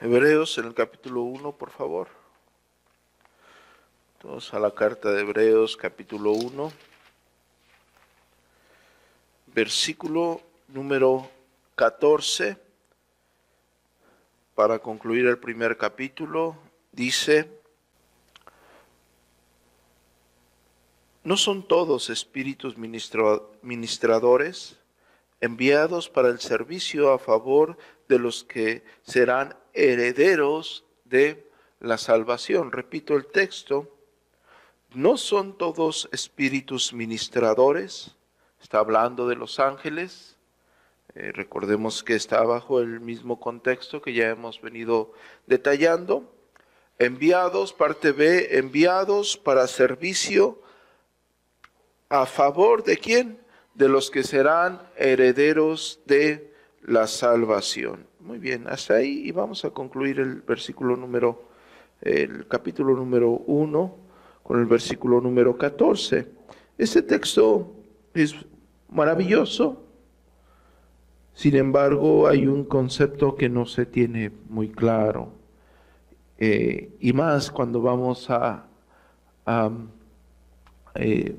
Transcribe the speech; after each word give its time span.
Hebreos 0.00 0.56
en 0.56 0.64
el 0.64 0.72
capítulo 0.72 1.20
1, 1.24 1.52
por 1.52 1.68
favor. 1.68 2.08
Todos 4.22 4.54
a 4.54 4.58
la 4.58 4.70
carta 4.70 5.12
de 5.12 5.20
Hebreos 5.20 5.76
capítulo 5.76 6.32
1, 6.32 6.72
versículo 9.48 10.40
número 10.68 11.28
14 11.74 12.56
para 14.54 14.78
concluir 14.78 15.26
el 15.26 15.36
primer 15.36 15.76
capítulo, 15.76 16.56
dice, 16.90 17.63
¿no 21.24 21.36
son 21.36 21.66
todos 21.66 22.10
espíritus 22.10 22.76
ministradores 23.62 24.78
enviados 25.40 26.08
para 26.08 26.28
el 26.28 26.38
servicio 26.38 27.12
a 27.12 27.18
favor 27.18 27.76
de 28.08 28.18
los 28.18 28.44
que 28.44 28.84
serán 29.02 29.56
herederos 29.72 30.84
de 31.04 31.50
la 31.80 31.98
salvación? 31.98 32.70
Repito 32.70 33.14
el 33.14 33.26
texto, 33.26 33.90
¿no 34.94 35.16
son 35.16 35.58
todos 35.58 36.08
espíritus 36.12 36.92
ministradores? 36.92 38.14
Está 38.62 38.78
hablando 38.78 39.26
de 39.26 39.36
los 39.36 39.58
ángeles 39.58 40.34
eh, 41.16 41.30
recordemos 41.32 42.02
que 42.02 42.16
está 42.16 42.42
bajo 42.42 42.80
el 42.80 42.98
mismo 42.98 43.38
contexto 43.38 44.02
que 44.02 44.12
ya 44.12 44.30
hemos 44.30 44.60
venido 44.60 45.12
detallando. 45.46 46.28
Enviados, 46.98 47.72
parte 47.72 48.10
B, 48.10 48.58
enviados 48.58 49.36
para 49.36 49.68
servicio 49.68 50.60
a 52.08 52.26
favor 52.26 52.84
de 52.84 52.98
quién? 52.98 53.38
De 53.74 53.88
los 53.88 54.10
que 54.10 54.22
serán 54.22 54.80
herederos 54.96 56.00
de 56.06 56.52
la 56.82 57.06
salvación. 57.06 58.06
Muy 58.20 58.38
bien, 58.38 58.66
hasta 58.68 58.94
ahí 58.94 59.22
y 59.26 59.32
vamos 59.32 59.64
a 59.64 59.70
concluir 59.70 60.20
el 60.20 60.42
versículo 60.42 60.96
número, 60.96 61.48
el 62.00 62.46
capítulo 62.46 62.94
número 62.94 63.30
1 63.30 63.96
con 64.42 64.60
el 64.60 64.66
versículo 64.66 65.20
número 65.20 65.56
14. 65.56 66.26
Este 66.78 67.02
texto 67.02 67.72
es 68.14 68.34
maravilloso, 68.88 69.84
sin 71.34 71.56
embargo, 71.56 72.28
hay 72.28 72.46
un 72.46 72.64
concepto 72.64 73.34
que 73.34 73.48
no 73.48 73.66
se 73.66 73.86
tiene 73.86 74.30
muy 74.48 74.68
claro. 74.68 75.32
Eh, 76.38 76.96
y 77.00 77.12
más 77.12 77.50
cuando 77.50 77.82
vamos 77.82 78.30
a, 78.30 78.66
eh, 80.94 81.36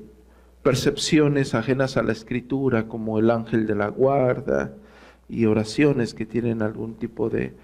percepciones 0.66 1.54
ajenas 1.54 1.96
a 1.96 2.02
la 2.02 2.10
escritura, 2.10 2.88
como 2.88 3.20
el 3.20 3.30
ángel 3.30 3.68
de 3.68 3.76
la 3.76 3.86
guarda 3.86 4.74
y 5.28 5.46
oraciones 5.46 6.12
que 6.12 6.26
tienen 6.26 6.60
algún 6.60 6.96
tipo 6.96 7.30
de, 7.30 7.54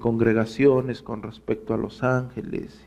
congregaciones 0.00 1.00
con 1.00 1.22
respecto 1.22 1.72
a 1.72 1.76
los 1.76 2.02
ángeles. 2.02 2.80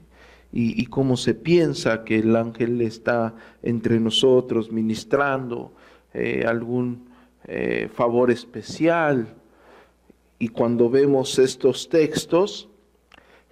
Y, 0.51 0.85
cómo 0.87 1.15
se 1.15 1.35
piensa 1.35 2.03
que 2.03 2.19
el 2.19 2.35
ángel 2.35 2.81
está 2.81 3.33
entre 3.63 4.01
nosotros 4.01 4.73
ministrando 4.73 5.71
eh, 6.13 6.43
algún 6.45 7.07
eh, 7.45 7.89
favor 7.95 8.29
especial. 8.29 9.35
Y 10.37 10.49
cuando 10.49 10.89
vemos 10.89 11.39
estos 11.39 11.87
textos, 11.87 12.67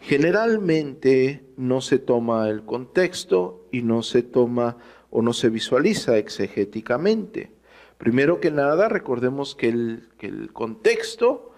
generalmente 0.02 1.46
no 1.56 1.80
se 1.80 1.98
toma 1.98 2.50
el 2.50 2.64
contexto 2.64 3.66
y 3.72 3.84
no 3.84 4.04
se 4.04 4.22
toma 4.22 4.76
o 5.10 5.22
no 5.22 5.34
se 5.34 5.50
visualiza 5.50 6.18
exegéticamente. 6.18 7.52
Primero 7.98 8.40
que 8.40 8.52
nada, 8.52 8.88
recordemos 8.90 9.56
que 9.56 9.70
el, 9.70 10.10
que 10.18 10.28
el 10.28 10.54
contexto 10.54 11.52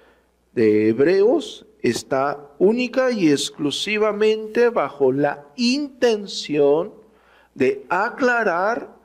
de 0.53 0.89
Hebreos 0.89 1.65
está 1.81 2.51
única 2.59 3.11
y 3.11 3.29
exclusivamente 3.29 4.69
bajo 4.69 5.11
la 5.11 5.45
intención 5.55 6.93
de 7.53 7.85
aclarar 7.89 8.95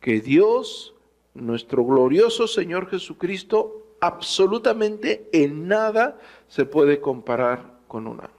que 0.00 0.20
Dios 0.20 0.94
nuestro 1.34 1.84
glorioso 1.84 2.46
Señor 2.46 2.88
Jesucristo 2.88 3.94
absolutamente 4.00 5.28
en 5.32 5.68
nada 5.68 6.18
se 6.48 6.64
puede 6.64 7.00
comparar 7.00 7.78
con 7.86 8.06
un 8.06 8.20
ángel. 8.20 8.37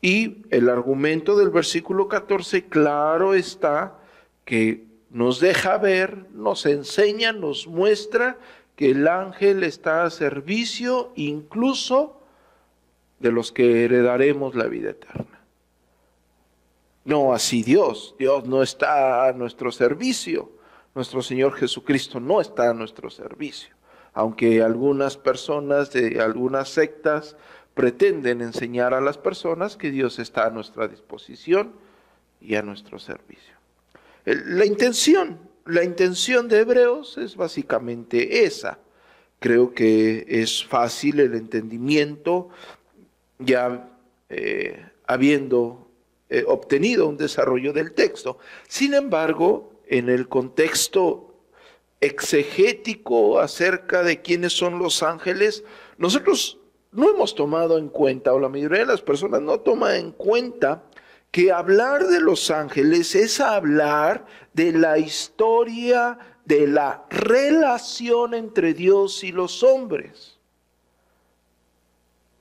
Y 0.00 0.42
el 0.50 0.68
argumento 0.68 1.36
del 1.36 1.50
versículo 1.50 2.08
14, 2.08 2.66
claro 2.66 3.34
está, 3.34 3.98
que 4.44 4.84
nos 5.10 5.40
deja 5.40 5.78
ver, 5.78 6.26
nos 6.32 6.66
enseña, 6.66 7.32
nos 7.32 7.66
muestra 7.66 8.38
que 8.76 8.90
el 8.90 9.08
ángel 9.08 9.64
está 9.64 10.04
a 10.04 10.10
servicio 10.10 11.12
incluso 11.16 12.20
de 13.18 13.32
los 13.32 13.50
que 13.50 13.84
heredaremos 13.84 14.54
la 14.54 14.66
vida 14.66 14.90
eterna. 14.90 15.40
No 17.04 17.32
así 17.32 17.62
Dios, 17.62 18.14
Dios 18.18 18.46
no 18.46 18.62
está 18.62 19.26
a 19.26 19.32
nuestro 19.32 19.72
servicio. 19.72 20.52
Nuestro 20.94 21.22
Señor 21.22 21.54
Jesucristo 21.54 22.20
no 22.20 22.40
está 22.40 22.70
a 22.70 22.74
nuestro 22.74 23.08
servicio, 23.08 23.74
aunque 24.12 24.62
algunas 24.62 25.16
personas 25.16 25.92
de 25.92 26.20
algunas 26.20 26.68
sectas 26.68 27.36
pretenden 27.78 28.40
enseñar 28.40 28.92
a 28.92 29.00
las 29.00 29.18
personas 29.18 29.76
que 29.76 29.92
Dios 29.92 30.18
está 30.18 30.46
a 30.46 30.50
nuestra 30.50 30.88
disposición 30.88 31.70
y 32.40 32.56
a 32.56 32.62
nuestro 32.62 32.98
servicio. 32.98 33.54
La 34.24 34.66
intención, 34.66 35.38
la 35.64 35.84
intención 35.84 36.48
de 36.48 36.58
Hebreos 36.58 37.16
es 37.18 37.36
básicamente 37.36 38.44
esa. 38.44 38.80
Creo 39.38 39.74
que 39.74 40.26
es 40.26 40.64
fácil 40.64 41.20
el 41.20 41.36
entendimiento 41.36 42.48
ya 43.38 43.88
eh, 44.28 44.84
habiendo 45.06 45.88
eh, 46.30 46.42
obtenido 46.48 47.06
un 47.06 47.16
desarrollo 47.16 47.72
del 47.72 47.92
texto. 47.92 48.38
Sin 48.66 48.92
embargo, 48.92 49.72
en 49.86 50.08
el 50.08 50.26
contexto 50.26 51.32
exegético 52.00 53.38
acerca 53.38 54.02
de 54.02 54.20
quiénes 54.20 54.52
son 54.52 54.80
los 54.80 55.04
ángeles, 55.04 55.62
nosotros 55.96 56.57
no 56.92 57.10
hemos 57.10 57.34
tomado 57.34 57.78
en 57.78 57.88
cuenta, 57.88 58.32
o 58.32 58.38
la 58.38 58.48
mayoría 58.48 58.80
de 58.80 58.86
las 58.86 59.02
personas 59.02 59.40
no 59.40 59.60
toma 59.60 59.96
en 59.96 60.12
cuenta, 60.12 60.84
que 61.30 61.52
hablar 61.52 62.06
de 62.06 62.20
los 62.20 62.50
ángeles 62.50 63.14
es 63.14 63.40
hablar 63.40 64.24
de 64.54 64.72
la 64.72 64.98
historia 64.98 66.18
de 66.44 66.66
la 66.66 67.04
relación 67.10 68.32
entre 68.32 68.72
Dios 68.72 69.22
y 69.22 69.32
los 69.32 69.62
hombres. 69.62 70.38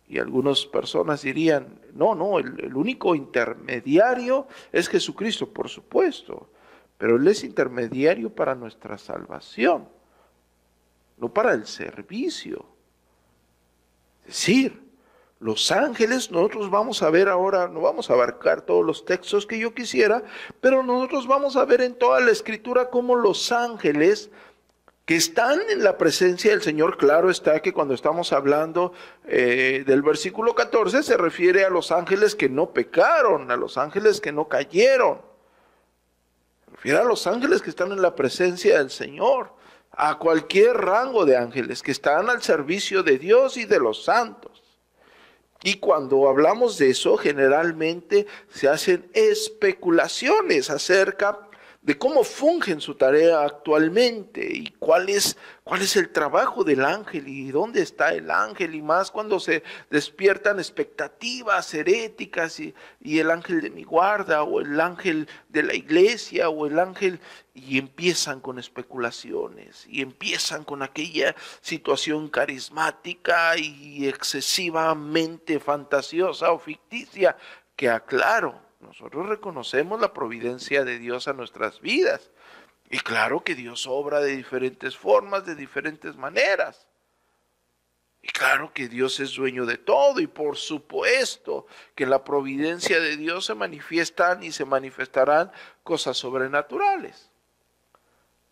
Y 0.08 0.20
algunas 0.20 0.66
personas 0.66 1.24
dirían, 1.24 1.82
no, 1.94 2.16
no, 2.16 2.40
el, 2.40 2.58
el 2.64 2.76
único 2.76 3.14
intermediario 3.14 4.48
es 4.72 4.88
Jesucristo, 4.88 5.50
por 5.50 5.68
supuesto. 5.68 6.50
Pero 6.98 7.18
Él 7.18 7.28
es 7.28 7.44
intermediario 7.44 8.30
para 8.30 8.56
nuestra 8.56 8.98
salvación, 8.98 9.90
no 11.18 11.34
para 11.34 11.54
el 11.54 11.68
servicio. 11.68 12.77
Decir, 14.28 14.80
los 15.40 15.72
ángeles, 15.72 16.32
nosotros 16.32 16.70
vamos 16.70 17.02
a 17.02 17.10
ver 17.10 17.30
ahora, 17.30 17.68
no 17.68 17.82
vamos 17.82 18.10
a 18.10 18.14
abarcar 18.14 18.62
todos 18.62 18.86
los 18.86 19.06
textos 19.06 19.46
que 19.46 19.58
yo 19.58 19.74
quisiera, 19.74 20.24
pero 20.62 20.84
nosotros 20.84 21.28
vamos 21.28 21.56
a 21.56 21.66
ver 21.66 21.82
en 21.82 21.96
toda 21.96 22.20
la 22.20 22.32
escritura 22.32 22.90
cómo 22.90 23.16
los 23.16 23.52
ángeles 23.52 24.30
que 25.06 25.16
están 25.16 25.62
en 25.70 25.86
la 25.86 25.98
presencia 25.98 26.52
del 26.52 26.62
Señor, 26.62 26.98
claro 26.98 27.30
está 27.30 27.62
que 27.62 27.72
cuando 27.72 27.94
estamos 27.94 28.34
hablando 28.34 28.92
eh, 29.26 29.86
del 29.88 30.02
versículo 30.02 30.54
14 30.54 31.02
se 31.02 31.16
refiere 31.16 31.64
a 31.64 31.70
los 31.70 31.94
ángeles 31.94 32.36
que 32.36 32.50
no 32.50 32.72
pecaron, 32.72 33.50
a 33.50 33.56
los 33.56 33.78
ángeles 33.78 34.20
que 34.20 34.34
no 34.34 34.50
cayeron. 34.50 35.22
Refiere 36.74 36.98
a 36.98 37.06
los 37.06 37.26
ángeles 37.26 37.62
que 37.62 37.70
están 37.70 37.94
en 37.94 38.02
la 38.02 38.16
presencia 38.16 38.80
del 38.80 38.90
Señor, 38.90 39.54
a 39.98 40.20
cualquier 40.20 40.78
rango 40.78 41.26
de 41.26 41.36
ángeles 41.36 41.82
que 41.82 41.92
están 41.92 42.30
al 42.30 42.44
servicio 42.44 43.02
de 43.02 43.18
Dios 43.18 43.58
y 43.58 43.66
de 43.66 43.80
los 43.80 44.04
santos. 44.04 44.62
Y 45.64 45.76
cuando 45.80 46.30
hablamos 46.30 46.78
de 46.78 46.92
eso, 46.92 47.18
generalmente 47.18 48.28
se 48.50 48.70
hacen 48.70 49.10
especulaciones 49.14 50.70
acerca 50.70 51.47
de 51.88 51.98
cómo 51.98 52.26
fungen 52.26 52.82
su 52.82 52.96
tarea 52.96 53.44
actualmente 53.44 54.46
y 54.46 54.72
cuál 54.78 55.08
es, 55.08 55.38
cuál 55.64 55.82
es 55.82 55.96
el 55.96 56.10
trabajo 56.10 56.66
del 56.66 56.84
ángel 56.84 57.30
y 57.30 57.50
dónde 57.50 57.82
está 57.82 58.14
el 58.14 58.30
ángel 58.30 58.76
y 58.76 58.82
más 58.82 59.10
cuando 59.10 59.40
se 59.40 59.64
despiertan 59.90 60.60
expectativas 60.60 61.74
heréticas 61.74 62.60
y, 62.60 62.76
y 63.00 63.20
el 63.20 63.32
ángel 63.32 63.62
de 63.62 63.70
mi 63.70 63.84
guarda 63.86 64.44
o 64.44 64.60
el 64.60 64.82
ángel 64.82 65.30
de 65.48 65.64
la 65.64 65.76
iglesia 65.76 66.50
o 66.50 66.68
el 66.68 66.78
ángel 66.78 67.22
y 67.54 67.78
empiezan 67.78 68.42
con 68.42 68.60
especulaciones 68.60 69.86
y 69.88 70.02
empiezan 70.02 70.66
con 70.66 70.84
aquella 70.84 71.38
situación 71.62 72.28
carismática 72.28 73.58
y 73.58 74.10
excesivamente 74.10 75.62
fantasiosa 75.62 76.52
o 76.52 76.60
ficticia 76.60 77.38
que 77.78 77.90
aclaro 77.90 78.67
nosotros 78.80 79.28
reconocemos 79.28 80.00
la 80.00 80.14
providencia 80.14 80.84
de 80.84 81.00
Dios 81.00 81.28
a 81.28 81.34
nuestras 81.34 81.82
vidas. 81.82 82.30
Y 82.90 83.00
claro 83.00 83.44
que 83.44 83.56
Dios 83.56 83.88
obra 83.88 84.20
de 84.20 84.36
diferentes 84.36 84.96
formas, 84.96 85.46
de 85.46 85.56
diferentes 85.56 86.16
maneras. 86.16 86.88
Y 88.22 88.30
claro 88.30 88.72
que 88.74 88.88
Dios 88.88 89.20
es 89.20 89.34
dueño 89.34 89.66
de 89.66 89.78
todo 89.78 90.20
y 90.20 90.28
por 90.28 90.58
supuesto 90.58 91.66
que 91.96 92.04
en 92.04 92.10
la 92.10 92.24
providencia 92.24 93.00
de 93.00 93.18
Dios 93.18 93.46
se 93.46 93.56
manifiestan 93.56 94.44
y 94.44 94.52
se 94.52 94.66
manifestarán 94.66 95.52
cosas 95.84 96.18
sobrenaturales. 96.18 97.30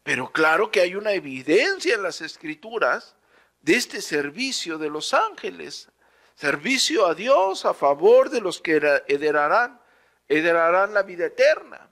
Pero 0.04 0.32
claro 0.32 0.70
que 0.70 0.82
hay 0.82 0.96
una 0.96 1.14
evidencia 1.14 1.96
en 1.96 2.04
las 2.04 2.22
escrituras 2.22 3.16
de 3.62 3.76
este 3.76 4.02
servicio 4.02 4.78
de 4.78 4.90
los 4.90 5.14
ángeles, 5.14 5.90
servicio 6.36 7.08
a 7.08 7.16
Dios 7.16 7.66
a 7.66 7.74
favor 7.74 8.30
de 8.30 8.42
los 8.42 8.62
que 8.62 8.76
heredarán, 9.08 9.82
heredarán 10.28 10.94
la 10.94 11.04
vida 11.04 11.26
eterna. 11.26 11.90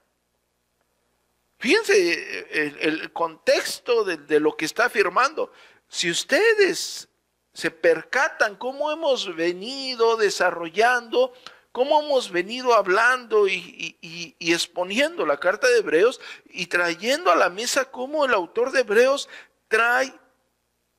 Fíjense 1.58 2.80
el, 2.82 3.12
contexto 3.12 4.04
de, 4.04 4.18
de 4.18 4.40
lo 4.40 4.56
que 4.56 4.64
está 4.64 4.86
afirmando. 4.86 5.52
Si 5.88 6.10
ustedes 6.10 7.08
se 7.54 7.70
percatan 7.70 8.56
cómo 8.56 8.90
hemos 8.90 9.34
venido 9.34 10.16
desarrollando, 10.16 11.32
cómo 11.74 12.00
hemos 12.00 12.30
venido 12.30 12.72
hablando 12.72 13.48
y, 13.48 14.36
exponiendo 14.38 15.26
la 15.26 15.40
carta 15.40 15.68
de 15.68 15.78
Hebreos 15.78 16.20
y 16.46 16.66
trayendo 16.66 17.32
a 17.32 17.36
la 17.36 17.50
mesa 17.50 17.90
cómo 17.90 18.24
el 18.24 18.32
autor 18.32 18.70
de 18.70 18.82
Hebreos 18.82 19.28
trae 19.66 20.14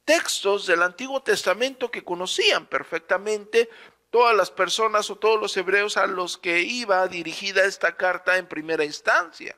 textos 0.04 0.68
del 0.68 0.84
Antiguo 0.84 1.24
Testamento 1.24 1.90
que 1.90 2.04
conocían 2.04 2.66
perfectamente 2.66 3.70
todas 4.16 4.34
las 4.34 4.50
personas 4.50 5.10
o 5.10 5.18
todos 5.18 5.42
los 5.42 5.58
hebreos 5.58 5.98
a 5.98 6.08
los 6.08 6.38
que 6.38 6.62
iba 6.62 7.06
dirigida 7.10 7.66
esta 7.66 7.98
carta 7.98 8.38
en 8.38 8.48
primera 8.48 8.86
instancia. 8.86 9.58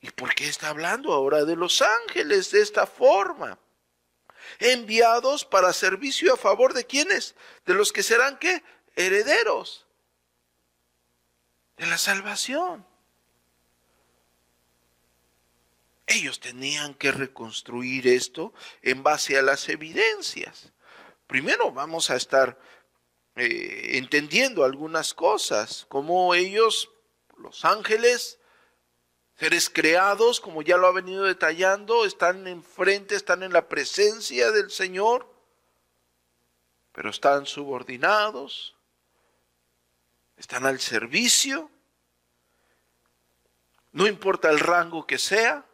¿Y 0.00 0.10
por 0.10 0.34
qué 0.34 0.48
está 0.48 0.70
hablando 0.70 1.12
ahora 1.12 1.44
de 1.44 1.54
los 1.54 1.80
ángeles 1.80 2.50
de 2.50 2.60
esta 2.60 2.88
forma? 2.88 3.56
Enviados 4.58 5.44
para 5.44 5.72
servicio 5.72 6.34
a 6.34 6.36
favor 6.36 6.74
de 6.74 6.84
quienes? 6.84 7.36
De 7.66 7.74
los 7.74 7.92
que 7.92 8.02
serán 8.02 8.36
qué? 8.36 8.64
Herederos 8.96 9.86
de 11.76 11.86
la 11.86 11.98
salvación. 11.98 12.84
Ellos 16.08 16.40
tenían 16.40 16.94
que 16.94 17.12
reconstruir 17.12 18.08
esto 18.08 18.52
en 18.82 19.04
base 19.04 19.38
a 19.38 19.42
las 19.42 19.68
evidencias. 19.68 20.72
Primero 21.32 21.72
vamos 21.72 22.10
a 22.10 22.16
estar 22.16 22.58
eh, 23.36 23.92
entendiendo 23.94 24.64
algunas 24.64 25.14
cosas, 25.14 25.86
como 25.88 26.34
ellos, 26.34 26.90
los 27.38 27.64
ángeles, 27.64 28.38
Seres 29.38 29.70
creados, 29.70 30.40
como 30.40 30.60
ya 30.60 30.76
lo 30.76 30.86
ha 30.88 30.92
venido 30.92 31.24
detallando, 31.24 32.04
están 32.04 32.46
enfrente, 32.46 33.14
están 33.14 33.42
en 33.42 33.54
la 33.54 33.66
presencia 33.66 34.50
del 34.50 34.70
Señor, 34.70 35.26
pero 36.92 37.08
están 37.08 37.46
subordinados, 37.46 38.76
están 40.36 40.66
al 40.66 40.80
servicio, 40.80 41.70
no 43.92 44.06
importa 44.06 44.50
el 44.50 44.60
rango 44.60 45.06
que 45.06 45.16
sea, 45.16 45.64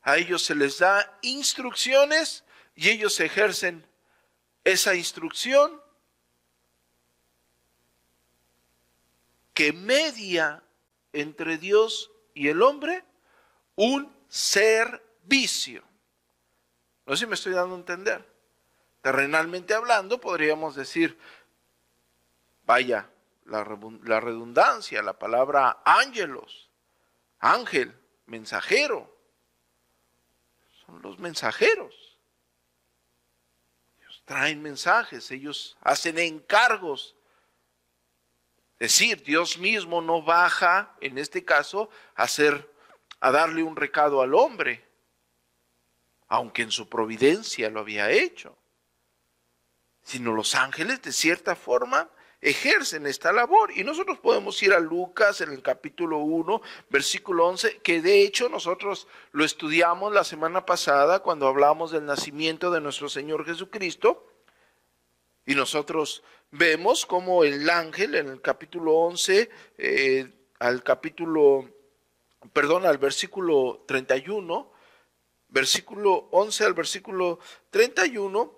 a 0.00 0.16
ellos 0.16 0.42
se 0.42 0.54
les 0.54 0.78
da 0.78 1.18
instrucciones 1.20 2.42
y 2.74 2.88
ellos 2.88 3.20
ejercen 3.20 3.86
esa 4.72 4.94
instrucción 4.94 5.80
que 9.54 9.72
media 9.72 10.62
entre 11.12 11.56
Dios 11.56 12.10
y 12.34 12.48
el 12.48 12.60
hombre 12.60 13.02
un 13.76 14.14
servicio. 14.28 15.82
No 17.06 17.16
sé 17.16 17.20
si 17.20 17.26
me 17.26 17.34
estoy 17.34 17.54
dando 17.54 17.76
a 17.76 17.78
entender. 17.78 18.28
Terrenalmente 19.00 19.72
hablando, 19.72 20.20
podríamos 20.20 20.74
decir, 20.76 21.18
vaya, 22.66 23.08
la, 23.46 23.64
redundancia, 23.64 25.00
la 25.02 25.18
palabra 25.18 25.80
ángelos, 25.82 26.68
ángel, 27.38 27.98
mensajero, 28.26 29.16
son 30.84 31.00
los 31.00 31.18
mensajeros. 31.18 32.07
Traen 34.28 34.60
mensajes, 34.60 35.30
ellos 35.30 35.78
hacen 35.80 36.18
encargos. 36.18 37.16
Es 38.78 38.92
decir, 38.92 39.22
Dios 39.22 39.56
mismo 39.56 40.02
no 40.02 40.22
baja, 40.22 40.94
en 41.00 41.16
este 41.16 41.46
caso, 41.46 41.88
a 42.14 42.24
hacer, 42.24 42.70
a 43.20 43.30
darle 43.30 43.62
un 43.62 43.74
recado 43.74 44.20
al 44.20 44.34
hombre, 44.34 44.86
aunque 46.28 46.60
en 46.60 46.70
su 46.70 46.90
providencia 46.90 47.70
lo 47.70 47.80
había 47.80 48.10
hecho, 48.10 48.54
sino 50.02 50.34
los 50.34 50.54
ángeles 50.54 51.00
de 51.00 51.12
cierta 51.12 51.56
forma 51.56 52.10
ejercen 52.40 53.06
esta 53.06 53.32
labor. 53.32 53.70
Y 53.76 53.84
nosotros 53.84 54.18
podemos 54.18 54.62
ir 54.62 54.72
a 54.72 54.80
Lucas 54.80 55.40
en 55.40 55.50
el 55.50 55.62
capítulo 55.62 56.18
1, 56.18 56.60
versículo 56.90 57.46
11, 57.46 57.78
que 57.78 58.00
de 58.00 58.22
hecho 58.22 58.48
nosotros 58.48 59.08
lo 59.32 59.44
estudiamos 59.44 60.12
la 60.12 60.24
semana 60.24 60.64
pasada 60.64 61.20
cuando 61.20 61.48
hablamos 61.48 61.90
del 61.90 62.04
nacimiento 62.04 62.70
de 62.70 62.80
nuestro 62.80 63.08
Señor 63.08 63.44
Jesucristo. 63.44 64.24
Y 65.46 65.54
nosotros 65.54 66.22
vemos 66.50 67.06
como 67.06 67.44
el 67.44 67.68
ángel 67.70 68.14
en 68.14 68.28
el 68.28 68.40
capítulo 68.40 68.94
11 68.94 69.48
eh, 69.78 70.28
al 70.58 70.82
capítulo, 70.82 71.68
perdón, 72.52 72.84
al 72.84 72.98
versículo 72.98 73.84
31, 73.86 74.72
versículo 75.48 76.28
11 76.32 76.64
al 76.64 76.74
versículo 76.74 77.38
31, 77.70 78.57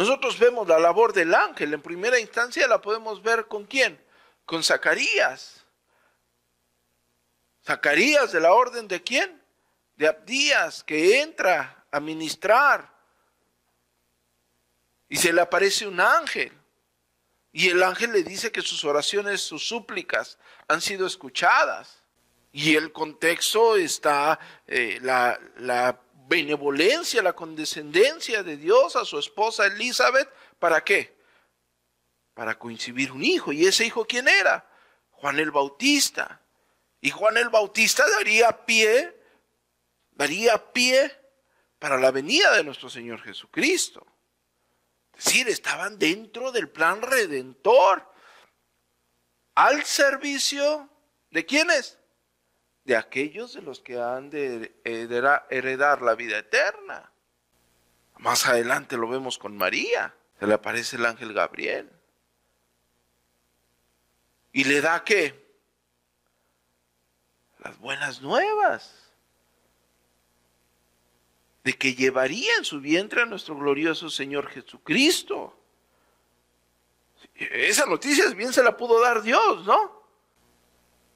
nosotros 0.00 0.38
vemos 0.38 0.66
la 0.66 0.78
labor 0.78 1.12
del 1.12 1.34
ángel. 1.34 1.74
En 1.74 1.82
primera 1.82 2.18
instancia 2.18 2.66
la 2.66 2.80
podemos 2.80 3.22
ver 3.22 3.48
con 3.48 3.66
quién? 3.66 4.02
Con 4.46 4.64
Zacarías. 4.64 5.66
Zacarías 7.62 8.32
de 8.32 8.40
la 8.40 8.54
orden 8.54 8.88
de 8.88 9.02
quién? 9.02 9.42
De 9.96 10.08
Abdías, 10.08 10.82
que 10.84 11.20
entra 11.20 11.84
a 11.90 12.00
ministrar. 12.00 12.90
Y 15.06 15.16
se 15.16 15.34
le 15.34 15.42
aparece 15.42 15.86
un 15.86 16.00
ángel. 16.00 16.50
Y 17.52 17.68
el 17.68 17.82
ángel 17.82 18.12
le 18.12 18.22
dice 18.22 18.50
que 18.50 18.62
sus 18.62 18.86
oraciones, 18.86 19.42
sus 19.42 19.68
súplicas 19.68 20.38
han 20.66 20.80
sido 20.80 21.06
escuchadas. 21.06 22.02
Y 22.52 22.74
el 22.74 22.90
contexto 22.90 23.76
está 23.76 24.40
eh, 24.66 24.98
la, 25.02 25.38
la 25.58 26.00
benevolencia, 26.30 27.22
la 27.22 27.32
condescendencia 27.32 28.44
de 28.44 28.56
Dios 28.56 28.94
a 28.94 29.04
su 29.04 29.18
esposa 29.18 29.66
Elizabeth. 29.66 30.32
¿Para 30.60 30.84
qué? 30.84 31.18
Para 32.34 32.56
coincidir 32.56 33.10
un 33.10 33.24
hijo. 33.24 33.52
¿Y 33.52 33.66
ese 33.66 33.84
hijo 33.84 34.06
quién 34.06 34.28
era? 34.28 34.64
Juan 35.10 35.40
el 35.40 35.50
Bautista. 35.50 36.40
Y 37.00 37.10
Juan 37.10 37.36
el 37.36 37.48
Bautista 37.48 38.08
daría 38.08 38.64
pie, 38.64 39.20
daría 40.12 40.72
pie 40.72 41.18
para 41.80 41.98
la 41.98 42.12
venida 42.12 42.54
de 42.56 42.62
nuestro 42.62 42.88
Señor 42.88 43.20
Jesucristo. 43.22 44.06
Es 45.18 45.24
decir, 45.24 45.48
estaban 45.48 45.98
dentro 45.98 46.52
del 46.52 46.68
plan 46.68 47.02
redentor. 47.02 48.08
Al 49.56 49.84
servicio 49.84 50.88
de 51.30 51.44
quiénes? 51.44 51.98
De 52.90 52.96
aquellos 52.96 53.52
de 53.52 53.62
los 53.62 53.78
que 53.78 54.00
han 54.00 54.30
de 54.30 54.74
heredar 54.82 56.02
la 56.02 56.16
vida 56.16 56.38
eterna. 56.38 57.12
Más 58.18 58.46
adelante 58.46 58.96
lo 58.96 59.08
vemos 59.08 59.38
con 59.38 59.56
María. 59.56 60.12
Se 60.40 60.46
le 60.48 60.54
aparece 60.54 60.96
el 60.96 61.06
ángel 61.06 61.32
Gabriel. 61.32 61.88
Y 64.52 64.64
le 64.64 64.80
da 64.80 65.04
qué? 65.04 65.40
Las 67.60 67.78
buenas 67.78 68.22
nuevas 68.22 69.12
de 71.62 71.72
que 71.74 71.94
llevaría 71.94 72.56
en 72.56 72.64
su 72.64 72.80
vientre 72.80 73.22
a 73.22 73.26
nuestro 73.26 73.56
glorioso 73.56 74.10
Señor 74.10 74.48
Jesucristo. 74.48 75.56
Esa 77.36 77.86
noticia 77.86 78.28
bien 78.30 78.52
se 78.52 78.64
la 78.64 78.76
pudo 78.76 79.00
dar 79.00 79.22
Dios, 79.22 79.64
¿no? 79.64 80.02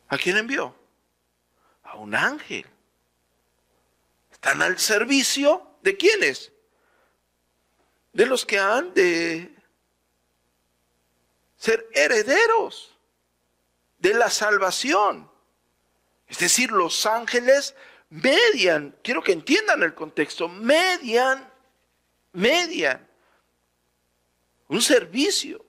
¿A 0.06 0.16
quién 0.16 0.36
envió? 0.36 0.83
Un 1.96 2.14
ángel. 2.14 2.66
Están 4.32 4.62
al 4.62 4.78
servicio 4.78 5.76
de 5.82 5.96
quiénes? 5.96 6.52
De 8.12 8.26
los 8.26 8.44
que 8.44 8.58
han 8.58 8.92
de 8.94 9.54
ser 11.56 11.88
herederos 11.92 12.96
de 13.98 14.14
la 14.14 14.30
salvación. 14.30 15.30
Es 16.26 16.38
decir, 16.38 16.70
los 16.70 17.06
ángeles 17.06 17.74
median, 18.10 18.96
quiero 19.02 19.22
que 19.22 19.32
entiendan 19.32 19.82
el 19.82 19.94
contexto, 19.94 20.48
median, 20.48 21.50
median 22.32 23.08
un 24.68 24.82
servicio 24.82 25.64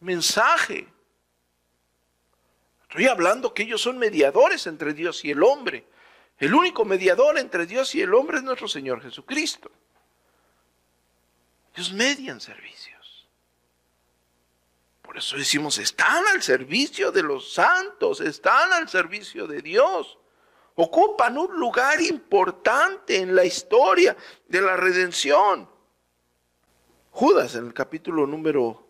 mensaje. 0.00 0.86
Estoy 2.88 3.06
hablando 3.06 3.52
que 3.52 3.64
ellos 3.64 3.82
son 3.82 3.98
mediadores 3.98 4.66
entre 4.66 4.94
Dios 4.94 5.22
y 5.24 5.30
el 5.30 5.42
hombre. 5.42 5.86
El 6.38 6.54
único 6.54 6.84
mediador 6.86 7.38
entre 7.38 7.66
Dios 7.66 7.94
y 7.94 8.00
el 8.00 8.14
hombre 8.14 8.38
es 8.38 8.42
nuestro 8.42 8.66
Señor 8.66 9.02
Jesucristo. 9.02 9.70
Ellos 11.74 11.92
median 11.92 12.40
servicios. 12.40 13.28
Por 15.02 15.18
eso 15.18 15.36
decimos, 15.36 15.78
están 15.78 16.26
al 16.28 16.42
servicio 16.42 17.12
de 17.12 17.22
los 17.22 17.52
santos, 17.52 18.20
están 18.20 18.72
al 18.72 18.88
servicio 18.88 19.46
de 19.46 19.60
Dios. 19.60 20.18
Ocupan 20.74 21.36
un 21.36 21.58
lugar 21.58 22.00
importante 22.00 23.16
en 23.16 23.34
la 23.34 23.44
historia 23.44 24.16
de 24.46 24.62
la 24.62 24.76
redención. 24.76 25.68
Judas 27.10 27.54
en 27.54 27.66
el 27.66 27.74
capítulo 27.74 28.26
número 28.26 28.87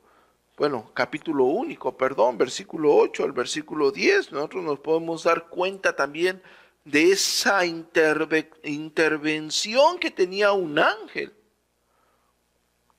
bueno, 0.58 0.90
capítulo 0.92 1.44
único, 1.44 1.96
perdón, 1.96 2.36
versículo 2.36 2.94
8 2.96 3.24
al 3.24 3.32
versículo 3.32 3.92
10, 3.92 4.32
nosotros 4.32 4.64
nos 4.64 4.80
podemos 4.80 5.22
dar 5.22 5.46
cuenta 5.46 5.94
también 5.94 6.42
de 6.84 7.12
esa 7.12 7.64
intervención 7.64 9.98
que 9.98 10.10
tenía 10.10 10.52
un 10.52 10.78
ángel. 10.78 11.32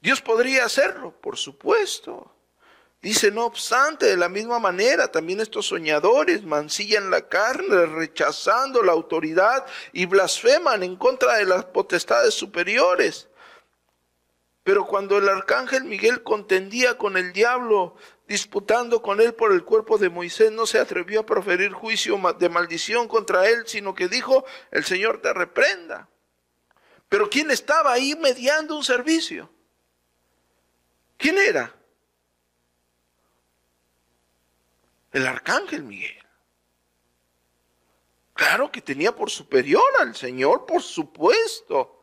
Dios 0.01 0.21
podría 0.21 0.65
hacerlo, 0.65 1.13
por 1.19 1.37
supuesto. 1.37 2.31
Dice, 3.01 3.31
no 3.31 3.45
obstante, 3.45 4.07
de 4.07 4.17
la 4.17 4.27
misma 4.27 4.59
manera, 4.59 5.09
también 5.09 5.39
estos 5.39 5.67
soñadores 5.67 6.43
mancillan 6.43 7.09
la 7.09 7.29
carne, 7.29 7.85
rechazando 7.85 8.83
la 8.83 8.91
autoridad 8.91 9.65
y 9.93 10.05
blasfeman 10.05 10.83
en 10.83 10.97
contra 10.97 11.37
de 11.37 11.45
las 11.45 11.63
potestades 11.65 12.33
superiores. 12.33 13.28
Pero 14.63 14.85
cuando 14.85 15.17
el 15.17 15.29
arcángel 15.29 15.85
Miguel 15.85 16.21
contendía 16.23 16.97
con 16.97 17.17
el 17.17 17.33
diablo, 17.33 17.95
disputando 18.27 19.01
con 19.01 19.21
él 19.21 19.33
por 19.33 19.51
el 19.51 19.63
cuerpo 19.63 19.97
de 19.97 20.09
Moisés, 20.09 20.51
no 20.51 20.65
se 20.65 20.79
atrevió 20.79 21.21
a 21.21 21.25
proferir 21.25 21.71
juicio 21.71 22.19
de 22.37 22.49
maldición 22.49 23.07
contra 23.07 23.47
él, 23.47 23.63
sino 23.65 23.95
que 23.95 24.07
dijo, 24.07 24.45
el 24.71 24.83
Señor 24.83 25.21
te 25.21 25.33
reprenda. 25.33 26.09
Pero 27.07 27.29
¿quién 27.29 27.49
estaba 27.49 27.91
ahí 27.91 28.15
mediando 28.15 28.75
un 28.75 28.83
servicio? 28.83 29.51
¿Quién 31.17 31.37
era? 31.39 31.75
El 35.11 35.25
arcángel 35.25 35.83
Miguel. 35.83 36.23
Claro 38.33 38.71
que 38.71 38.81
tenía 38.81 39.13
por 39.13 39.29
superior 39.29 39.83
al 39.99 40.15
Señor, 40.15 40.65
por 40.65 40.81
supuesto. 40.81 41.98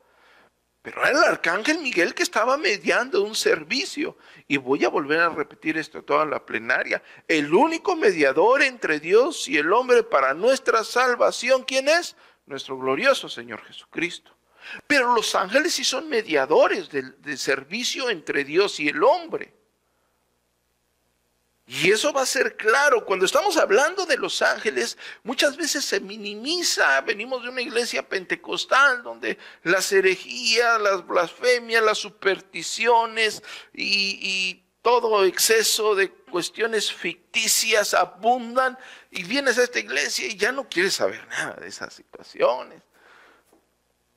Pero 0.86 1.04
era 1.04 1.18
el 1.18 1.24
arcángel 1.24 1.80
Miguel 1.80 2.14
que 2.14 2.22
estaba 2.22 2.56
mediando 2.56 3.24
un 3.24 3.34
servicio. 3.34 4.16
Y 4.46 4.56
voy 4.56 4.84
a 4.84 4.88
volver 4.88 5.18
a 5.18 5.30
repetir 5.30 5.76
esto 5.76 6.04
toda 6.04 6.24
la 6.24 6.46
plenaria. 6.46 7.02
El 7.26 7.52
único 7.52 7.96
mediador 7.96 8.62
entre 8.62 9.00
Dios 9.00 9.48
y 9.48 9.56
el 9.56 9.72
hombre 9.72 10.04
para 10.04 10.32
nuestra 10.32 10.84
salvación, 10.84 11.64
¿quién 11.64 11.88
es? 11.88 12.14
Nuestro 12.46 12.78
glorioso 12.78 13.28
Señor 13.28 13.64
Jesucristo. 13.64 14.30
Pero 14.86 15.12
los 15.12 15.34
ángeles 15.34 15.74
sí 15.74 15.82
son 15.82 16.08
mediadores 16.08 16.88
de 16.88 17.36
servicio 17.36 18.08
entre 18.08 18.44
Dios 18.44 18.78
y 18.78 18.88
el 18.88 19.02
hombre. 19.02 19.54
Y 21.68 21.90
eso 21.90 22.12
va 22.12 22.22
a 22.22 22.26
ser 22.26 22.56
claro. 22.56 23.04
Cuando 23.04 23.26
estamos 23.26 23.56
hablando 23.56 24.06
de 24.06 24.16
los 24.16 24.40
ángeles, 24.40 24.96
muchas 25.24 25.56
veces 25.56 25.84
se 25.84 25.98
minimiza. 25.98 27.00
Venimos 27.00 27.42
de 27.42 27.48
una 27.48 27.60
iglesia 27.60 28.08
pentecostal 28.08 29.02
donde 29.02 29.36
las 29.64 29.90
herejías, 29.90 30.80
las 30.80 31.04
blasfemias, 31.04 31.82
las 31.82 31.98
supersticiones 31.98 33.42
y, 33.72 34.62
todo 34.82 35.24
exceso 35.24 35.96
de 35.96 36.12
cuestiones 36.12 36.92
ficticias 36.92 37.92
abundan. 37.92 38.78
Y 39.10 39.24
vienes 39.24 39.58
a 39.58 39.64
esta 39.64 39.80
iglesia 39.80 40.28
y 40.28 40.36
ya 40.36 40.52
no 40.52 40.68
quieres 40.68 40.94
saber 40.94 41.26
nada 41.26 41.54
de 41.54 41.66
esas 41.66 41.92
situaciones. 41.92 42.80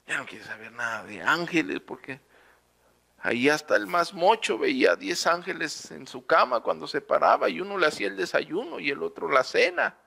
Ya 0.05 0.17
no 0.17 0.27
quieres 0.27 0.45
saber 0.45 0.71
nada 0.73 1.03
de 1.05 1.23
ángeles 1.23 1.79
porque 1.79 2.19
Ahí 3.21 3.49
hasta 3.49 3.75
el 3.75 3.87
más 3.87 4.13
mocho 4.13 4.57
veía 4.57 4.95
diez 4.95 5.27
ángeles 5.27 5.91
en 5.91 6.07
su 6.07 6.25
cama 6.25 6.61
cuando 6.61 6.87
se 6.87 7.01
paraba 7.01 7.49
y 7.49 7.59
uno 7.59 7.77
le 7.77 7.87
hacía 7.87 8.07
el 8.07 8.15
desayuno 8.15 8.79
y 8.79 8.89
el 8.89 9.03
otro 9.03 9.29
la 9.29 9.43
cena. 9.43 9.97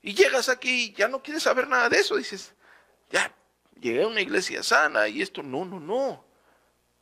Y 0.00 0.14
llegas 0.14 0.48
aquí 0.48 0.86
y 0.86 0.92
ya 0.92 1.08
no 1.08 1.22
quieres 1.22 1.42
saber 1.42 1.68
nada 1.68 1.88
de 1.88 1.98
eso. 1.98 2.16
Dices, 2.16 2.54
ya, 3.10 3.32
llegué 3.80 4.02
a 4.02 4.08
una 4.08 4.20
iglesia 4.20 4.62
sana 4.62 5.08
y 5.08 5.20
esto, 5.20 5.42
no, 5.42 5.64
no, 5.64 5.78
no. 5.78 6.24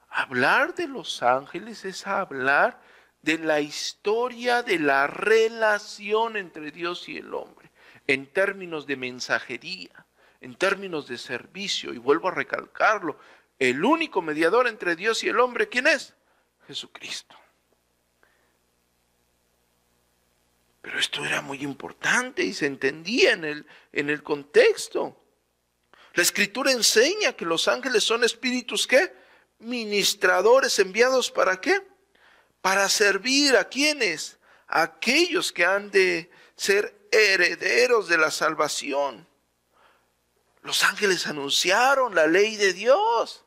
Hablar 0.08 0.74
de 0.74 0.88
los 0.88 1.22
ángeles 1.22 1.84
es 1.84 2.06
hablar 2.06 2.80
de 3.22 3.38
la 3.38 3.60
historia 3.60 4.62
de 4.62 4.78
la 4.78 5.06
relación 5.06 6.36
entre 6.36 6.72
Dios 6.72 7.08
y 7.08 7.18
el 7.18 7.32
hombre, 7.34 7.70
en 8.06 8.26
términos 8.26 8.86
de 8.86 8.96
mensajería, 8.96 10.06
en 10.40 10.56
términos 10.56 11.06
de 11.06 11.18
servicio, 11.18 11.92
y 11.92 11.98
vuelvo 11.98 12.28
a 12.28 12.32
recalcarlo, 12.32 13.18
el 13.60 13.84
único 13.84 14.22
mediador 14.22 14.66
entre 14.66 14.96
Dios 14.96 15.22
y 15.22 15.28
el 15.28 15.38
hombre, 15.38 15.68
¿quién 15.68 15.86
es? 15.86 16.14
Jesucristo. 16.66 17.36
Pero 20.80 20.98
esto 20.98 21.24
era 21.24 21.42
muy 21.42 21.62
importante 21.62 22.42
y 22.42 22.54
se 22.54 22.66
entendía 22.66 23.32
en 23.32 23.44
el, 23.44 23.66
en 23.92 24.08
el 24.08 24.22
contexto. 24.22 25.14
La 26.14 26.22
escritura 26.22 26.72
enseña 26.72 27.34
que 27.34 27.44
los 27.44 27.68
ángeles 27.68 28.02
son 28.02 28.24
espíritus 28.24 28.86
¿qué? 28.86 29.14
Ministradores 29.58 30.78
enviados 30.78 31.30
para 31.30 31.60
qué? 31.60 31.86
Para 32.62 32.88
servir 32.88 33.56
a 33.56 33.68
quienes? 33.68 34.38
A 34.68 34.82
aquellos 34.82 35.52
que 35.52 35.66
han 35.66 35.90
de 35.90 36.30
ser 36.56 37.08
herederos 37.12 38.08
de 38.08 38.16
la 38.16 38.30
salvación. 38.30 39.28
Los 40.62 40.82
ángeles 40.82 41.26
anunciaron 41.26 42.14
la 42.14 42.26
ley 42.26 42.56
de 42.56 42.72
Dios. 42.72 43.44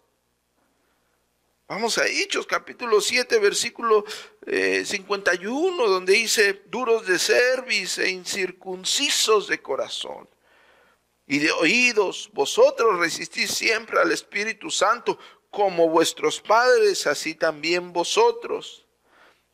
Vamos 1.68 1.98
a 1.98 2.06
Hechos 2.06 2.46
capítulo 2.46 3.00
7, 3.00 3.40
versículo 3.40 4.04
51, 4.46 5.86
eh, 5.86 5.90
donde 5.90 6.14
dice, 6.14 6.62
duros 6.66 7.08
de 7.08 7.18
cerviz 7.18 7.98
e 8.00 8.10
incircuncisos 8.10 9.48
de 9.48 9.62
corazón 9.62 10.28
y 11.26 11.40
de 11.40 11.52
oídos, 11.52 12.30
vosotros 12.34 13.00
resistís 13.00 13.52
siempre 13.52 13.98
al 14.00 14.12
Espíritu 14.12 14.70
Santo, 14.70 15.18
como 15.50 15.88
vuestros 15.88 16.42
padres, 16.42 17.08
así 17.08 17.34
también 17.34 17.94
vosotros. 17.94 18.86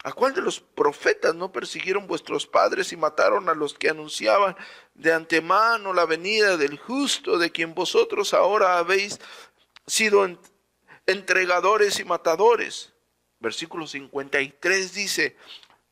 ¿A 0.03 0.11
cuál 0.11 0.33
de 0.33 0.41
los 0.41 0.61
profetas 0.61 1.35
no 1.35 1.51
persiguieron 1.51 2.07
vuestros 2.07 2.47
padres 2.47 2.91
y 2.91 2.97
mataron 2.97 3.49
a 3.49 3.53
los 3.53 3.75
que 3.75 3.89
anunciaban 3.89 4.55
de 4.95 5.13
antemano 5.13 5.93
la 5.93 6.05
venida 6.05 6.57
del 6.57 6.79
justo, 6.79 7.37
de 7.37 7.51
quien 7.51 7.75
vosotros 7.75 8.33
ahora 8.33 8.79
habéis 8.79 9.19
sido 9.85 10.25
entregadores 11.11 11.99
y 11.99 12.05
matadores. 12.05 12.93
Versículo 13.39 13.87
53 13.87 14.93
dice, 14.93 15.37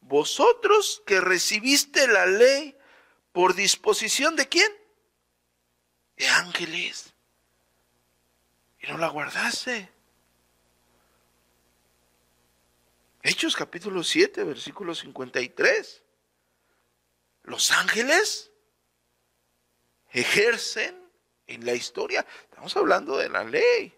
vosotros 0.01 1.01
que 1.05 1.21
recibiste 1.21 2.07
la 2.07 2.25
ley 2.25 2.77
por 3.31 3.55
disposición 3.55 4.35
de 4.35 4.47
quién? 4.47 4.71
De 6.17 6.27
ángeles. 6.27 7.13
Y 8.81 8.87
no 8.87 8.97
la 8.97 9.07
guardaste. 9.07 9.89
Hechos 13.23 13.55
capítulo 13.55 14.03
7, 14.03 14.43
versículo 14.43 14.95
53. 14.95 16.03
Los 17.43 17.71
ángeles 17.71 18.51
ejercen 20.11 20.97
en 21.47 21.65
la 21.65 21.73
historia, 21.73 22.25
estamos 22.43 22.75
hablando 22.75 23.17
de 23.17 23.29
la 23.29 23.43
ley, 23.43 23.96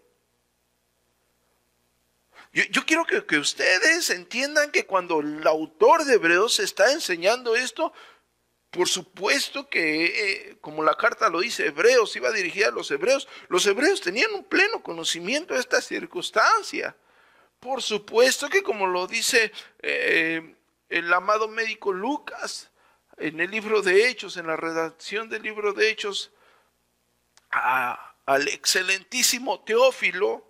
yo, 2.52 2.84
quiero 2.84 3.04
que, 3.06 3.38
ustedes 3.38 4.10
entiendan 4.10 4.72
que 4.72 4.84
cuando 4.84 5.20
el 5.20 5.46
autor 5.46 6.04
de 6.04 6.14
Hebreos 6.14 6.58
está 6.58 6.92
enseñando 6.92 7.54
esto, 7.54 7.92
por 8.70 8.88
supuesto 8.88 9.68
que, 9.68 10.04
eh, 10.50 10.56
como 10.60 10.82
la 10.82 10.96
carta 10.96 11.28
lo 11.28 11.40
dice, 11.40 11.66
Hebreos 11.66 12.14
iba 12.16 12.32
dirigida 12.32 12.68
a 12.68 12.72
los 12.72 12.90
hebreos, 12.90 13.28
los 13.48 13.66
hebreos 13.66 14.00
tenían 14.00 14.32
un 14.32 14.44
pleno 14.44 14.82
conocimiento 14.82 15.54
de 15.54 15.60
esta 15.60 15.80
circunstancia. 15.80 16.96
Por 17.60 17.82
supuesto 17.82 18.48
que, 18.48 18.62
como 18.62 18.86
lo 18.86 19.06
dice 19.06 19.52
eh, 19.80 20.54
el 20.88 21.12
amado 21.12 21.46
médico 21.46 21.92
Lucas 21.92 22.70
en 23.16 23.38
el 23.38 23.50
libro 23.50 23.82
de 23.82 24.08
Hechos, 24.08 24.36
en 24.36 24.46
la 24.46 24.56
redacción 24.56 25.28
del 25.28 25.42
libro 25.42 25.72
de 25.72 25.90
Hechos, 25.90 26.32
al 27.50 28.48
excelentísimo 28.48 29.60
Teófilo, 29.62 30.49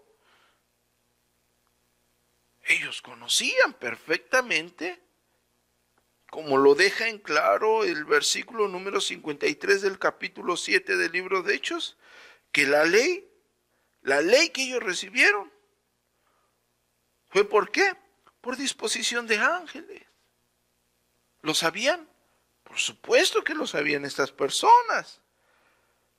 ellos 2.64 3.02
conocían 3.02 3.74
perfectamente, 3.74 5.00
como 6.30 6.58
lo 6.58 6.74
deja 6.74 7.08
en 7.08 7.18
claro 7.18 7.84
el 7.84 8.04
versículo 8.04 8.68
número 8.68 9.00
53 9.00 9.82
del 9.82 9.98
capítulo 9.98 10.56
7 10.56 10.96
del 10.96 11.12
libro 11.12 11.42
de 11.42 11.54
Hechos, 11.54 11.96
que 12.52 12.66
la 12.66 12.84
ley, 12.84 13.28
la 14.02 14.20
ley 14.20 14.50
que 14.50 14.62
ellos 14.62 14.82
recibieron, 14.82 15.52
¿fue 17.28 17.44
por 17.44 17.70
qué? 17.70 17.96
por 18.40 18.56
disposición 18.56 19.26
de 19.26 19.38
ángeles. 19.38 20.02
¿Lo 21.42 21.54
sabían? 21.54 22.08
Por 22.64 22.78
supuesto 22.78 23.42
que 23.44 23.54
lo 23.54 23.66
sabían 23.66 24.04
estas 24.04 24.32
personas. 24.32 25.20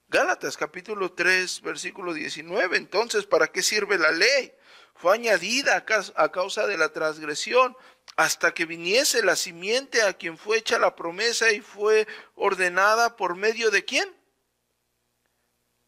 Gálatas 0.08 0.58
capítulo 0.58 1.14
3, 1.14 1.62
versículo 1.62 2.14
19. 2.14 2.78
Entonces, 2.78 3.26
¿para 3.26 3.48
qué 3.48 3.62
sirve 3.62 3.98
la 3.98 4.12
ley? 4.12 4.52
Fue 4.96 5.16
añadida 5.16 5.84
a 6.16 6.32
causa 6.32 6.68
de 6.68 6.78
la 6.78 6.90
transgresión 6.90 7.76
hasta 8.16 8.54
que 8.54 8.66
viniese 8.66 9.24
la 9.24 9.36
simiente 9.36 10.04
a 10.04 10.14
quien 10.14 10.38
fue 10.38 10.58
hecha 10.58 10.78
la 10.78 10.96
promesa 10.96 11.52
y 11.52 11.62
fue 11.62 12.08
ordenada 12.36 13.16
por 13.16 13.36
medio 13.36 13.72
de 13.72 13.86
quién? 13.86 14.14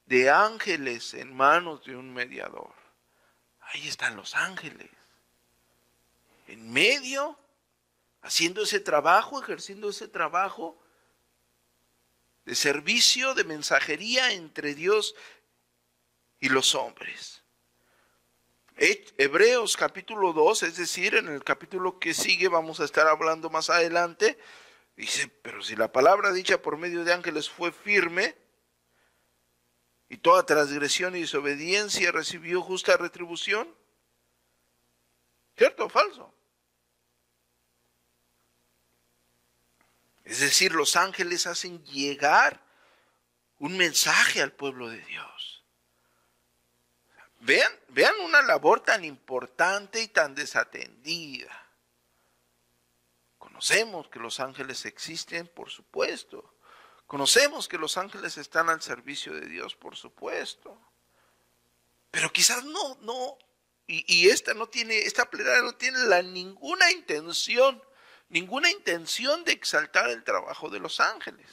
De 0.05 0.29
ángeles 0.29 1.13
en 1.13 1.35
manos 1.35 1.83
de 1.85 1.95
un 1.95 2.13
mediador. 2.13 2.73
Ahí 3.61 3.87
están 3.87 4.15
los 4.15 4.35
ángeles. 4.35 4.89
En 6.47 6.71
medio, 6.71 7.37
haciendo 8.21 8.63
ese 8.63 8.79
trabajo, 8.79 9.41
ejerciendo 9.41 9.89
ese 9.89 10.07
trabajo 10.07 10.77
de 12.45 12.55
servicio, 12.55 13.33
de 13.33 13.43
mensajería 13.43 14.33
entre 14.33 14.75
Dios 14.75 15.15
y 16.39 16.49
los 16.49 16.75
hombres. 16.75 17.42
Hebreos 19.17 19.77
capítulo 19.77 20.33
2, 20.33 20.63
es 20.63 20.77
decir, 20.77 21.15
en 21.15 21.27
el 21.27 21.43
capítulo 21.43 21.99
que 21.99 22.13
sigue 22.13 22.47
vamos 22.47 22.79
a 22.79 22.85
estar 22.85 23.07
hablando 23.07 23.49
más 23.49 23.69
adelante, 23.69 24.39
dice, 24.95 25.27
pero 25.41 25.61
si 25.61 25.75
la 25.75 25.91
palabra 25.91 26.31
dicha 26.31 26.61
por 26.61 26.77
medio 26.77 27.03
de 27.03 27.13
ángeles 27.13 27.49
fue 27.49 27.71
firme, 27.71 28.35
y 30.09 30.17
toda 30.17 30.45
transgresión 30.45 31.15
y 31.15 31.21
desobediencia 31.21 32.11
recibió 32.11 32.61
justa 32.61 32.97
retribución, 32.97 33.67
¿cierto 35.57 35.85
o 35.85 35.89
falso? 35.89 36.33
Es 40.23 40.39
decir, 40.39 40.73
los 40.73 40.95
ángeles 40.95 41.47
hacen 41.47 41.83
llegar 41.85 42.63
un 43.59 43.77
mensaje 43.77 44.41
al 44.41 44.53
pueblo 44.53 44.89
de 44.89 45.03
Dios. 45.03 45.52
Vean, 47.43 47.71
vean 47.89 48.15
una 48.21 48.41
labor 48.41 48.79
tan 48.79 49.03
importante 49.03 50.01
y 50.01 50.07
tan 50.07 50.33
desatendida. 50.33 51.51
Conocemos 53.37 54.07
que 54.07 54.19
los 54.19 54.39
ángeles 54.39 54.85
existen, 54.85 55.47
por 55.47 55.69
supuesto. 55.69 56.55
Conocemos 57.05 57.67
que 57.67 57.77
los 57.77 57.97
ángeles 57.97 58.37
están 58.37 58.69
al 58.69 58.81
servicio 58.81 59.33
de 59.33 59.47
Dios, 59.47 59.75
por 59.75 59.97
supuesto. 59.97 60.79
Pero 62.11 62.31
quizás 62.31 62.63
no, 62.63 62.97
no, 63.01 63.37
y, 63.87 64.29
esta 64.29 64.53
no 64.53 64.67
tiene, 64.67 64.99
esta 64.99 65.29
plenaria 65.29 65.63
no 65.63 65.75
tiene 65.75 65.99
la, 65.99 66.21
ninguna 66.21 66.91
intención 66.91 67.83
ninguna 68.29 68.71
intención 68.71 69.43
de 69.43 69.51
exaltar 69.51 70.09
el 70.09 70.23
trabajo 70.23 70.69
de 70.69 70.79
los 70.79 70.99
ángeles, 70.99 71.47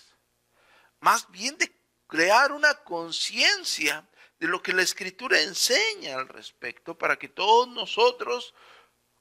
más 1.01 1.31
bien 1.31 1.59
de 1.59 1.71
crear 2.07 2.53
una 2.53 2.73
conciencia 2.75 4.09
de 4.41 4.49
lo 4.49 4.63
que 4.63 4.73
la 4.73 4.83
escritura 4.83 5.41
enseña 5.41 6.17
al 6.17 6.27
respecto 6.27 6.97
para 6.97 7.19
que 7.19 7.29
todos 7.29 7.69
nosotros, 7.69 8.55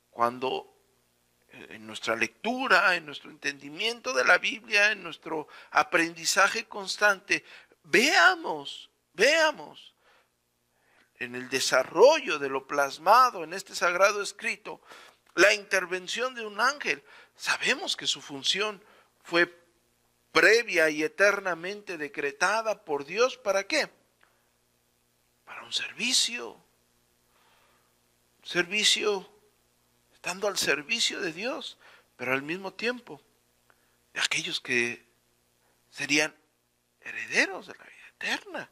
cuando 0.09 0.73
eh, 1.49 1.67
en 1.71 1.85
nuestra 1.85 2.15
lectura, 2.15 2.95
en 2.95 3.05
nuestro 3.05 3.29
entendimiento 3.29 4.13
de 4.13 4.23
la 4.23 4.38
Biblia, 4.38 4.93
en 4.93 5.03
nuestro 5.03 5.49
aprendizaje 5.71 6.65
constante, 6.65 7.43
veamos, 7.83 8.89
veamos 9.13 9.93
en 11.19 11.35
el 11.35 11.49
desarrollo 11.49 12.39
de 12.39 12.47
lo 12.47 12.65
plasmado 12.65 13.43
en 13.43 13.53
este 13.53 13.75
sagrado 13.75 14.21
escrito, 14.21 14.81
la 15.35 15.53
intervención 15.53 16.33
de 16.33 16.45
un 16.45 16.61
ángel. 16.61 17.03
Sabemos 17.35 17.97
que 17.97 18.07
su 18.07 18.21
función 18.21 18.81
fue 19.21 19.53
previa 20.32 20.89
y 20.89 21.03
eternamente 21.03 21.97
decretada 21.97 22.86
por 22.86 23.03
Dios. 23.03 23.36
¿Para 23.36 23.65
qué? 23.65 23.98
Para 25.49 25.63
un 25.63 25.73
servicio. 25.73 26.63
Servicio, 28.43 29.27
estando 30.13 30.47
al 30.47 30.59
servicio 30.59 31.19
de 31.19 31.33
Dios, 31.33 31.79
pero 32.17 32.33
al 32.33 32.43
mismo 32.43 32.71
tiempo 32.71 33.19
de 34.13 34.19
aquellos 34.19 34.59
que 34.59 35.03
serían 35.89 36.35
herederos 37.01 37.65
de 37.65 37.73
la 37.73 37.83
vida 37.83 38.07
eterna. 38.09 38.69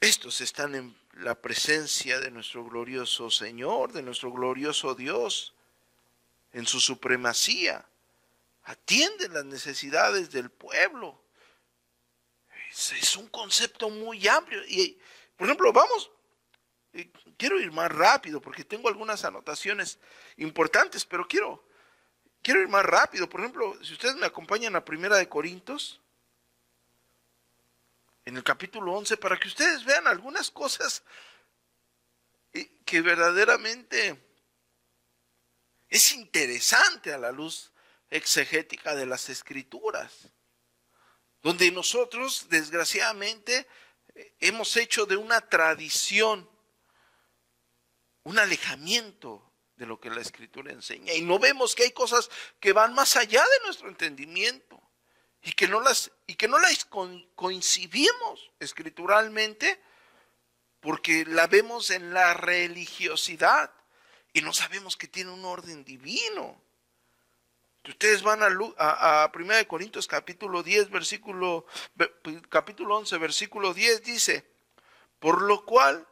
Estos 0.00 0.40
están 0.40 0.74
en 0.74 0.98
la 1.12 1.36
presencia 1.36 2.18
de 2.18 2.32
nuestro 2.32 2.64
glorioso 2.64 3.30
Señor, 3.30 3.92
de 3.92 4.02
nuestro 4.02 4.32
glorioso 4.32 4.96
Dios, 4.96 5.54
en 6.52 6.66
su 6.66 6.80
supremacía. 6.80 7.86
Atienden 8.64 9.34
las 9.34 9.44
necesidades 9.44 10.32
del 10.32 10.50
pueblo. 10.50 11.27
Es, 12.78 13.16
un 13.16 13.28
concepto 13.28 13.90
muy 13.90 14.26
amplio. 14.28 14.64
Y, 14.66 14.98
por 15.36 15.46
ejemplo, 15.48 15.72
vamos, 15.72 16.10
eh, 16.92 17.10
quiero 17.36 17.58
ir 17.60 17.72
más 17.72 17.90
rápido 17.90 18.40
porque 18.40 18.64
tengo 18.64 18.88
algunas 18.88 19.24
anotaciones 19.24 19.98
importantes, 20.36 21.04
pero 21.04 21.26
quiero, 21.26 21.66
quiero 22.42 22.62
ir 22.62 22.68
más 22.68 22.84
rápido. 22.84 23.28
Por 23.28 23.40
ejemplo, 23.40 23.76
si 23.82 23.94
ustedes 23.94 24.14
me 24.14 24.26
acompañan 24.26 24.76
a 24.76 24.84
Primera 24.84 25.16
de 25.16 25.28
Corintios, 25.28 26.00
en 28.24 28.36
el 28.36 28.44
capítulo 28.44 28.92
11 28.92 29.16
para 29.16 29.38
que 29.38 29.48
ustedes 29.48 29.84
vean 29.84 30.06
algunas 30.06 30.50
cosas 30.50 31.02
que 32.84 33.00
verdaderamente 33.00 34.22
es 35.88 36.12
interesante 36.12 37.12
a 37.12 37.18
la 37.18 37.32
luz 37.32 37.72
exegética 38.10 38.94
de 38.94 39.06
las 39.06 39.30
escrituras, 39.30 40.28
donde 41.42 41.70
nosotros 41.70 42.46
desgraciadamente 42.48 43.66
hemos 44.40 44.76
hecho 44.76 45.06
de 45.06 45.16
una 45.16 45.40
tradición 45.40 46.48
un 48.24 48.38
alejamiento 48.38 49.52
de 49.76 49.86
lo 49.86 50.00
que 50.00 50.10
la 50.10 50.20
escritura 50.20 50.72
enseña 50.72 51.14
y 51.14 51.22
no 51.22 51.38
vemos 51.38 51.74
que 51.74 51.84
hay 51.84 51.92
cosas 51.92 52.28
que 52.60 52.72
van 52.72 52.94
más 52.94 53.16
allá 53.16 53.42
de 53.42 53.66
nuestro 53.66 53.88
entendimiento 53.88 54.82
y 55.42 55.52
que 55.52 55.68
no 55.68 55.80
las, 55.80 56.10
y 56.26 56.34
que 56.34 56.48
no 56.48 56.58
las 56.58 56.84
coincidimos 57.34 58.50
escrituralmente 58.58 59.80
porque 60.80 61.24
la 61.26 61.46
vemos 61.46 61.90
en 61.90 62.12
la 62.12 62.34
religiosidad 62.34 63.72
y 64.32 64.42
no 64.42 64.52
sabemos 64.52 64.96
que 64.96 65.08
tiene 65.08 65.30
un 65.30 65.44
orden 65.44 65.84
divino. 65.84 66.62
Ustedes 67.86 68.22
van 68.22 68.42
a, 68.42 68.48
a, 68.78 69.24
a 69.24 69.32
1 69.34 69.68
Corintios 69.68 70.06
capítulo 70.06 70.62
10, 70.62 70.90
versículo, 70.90 71.66
capítulo 72.48 72.96
11, 72.96 73.16
versículo 73.18 73.72
10 73.72 74.02
dice, 74.02 74.44
por 75.18 75.42
lo 75.42 75.64
cual 75.64 76.06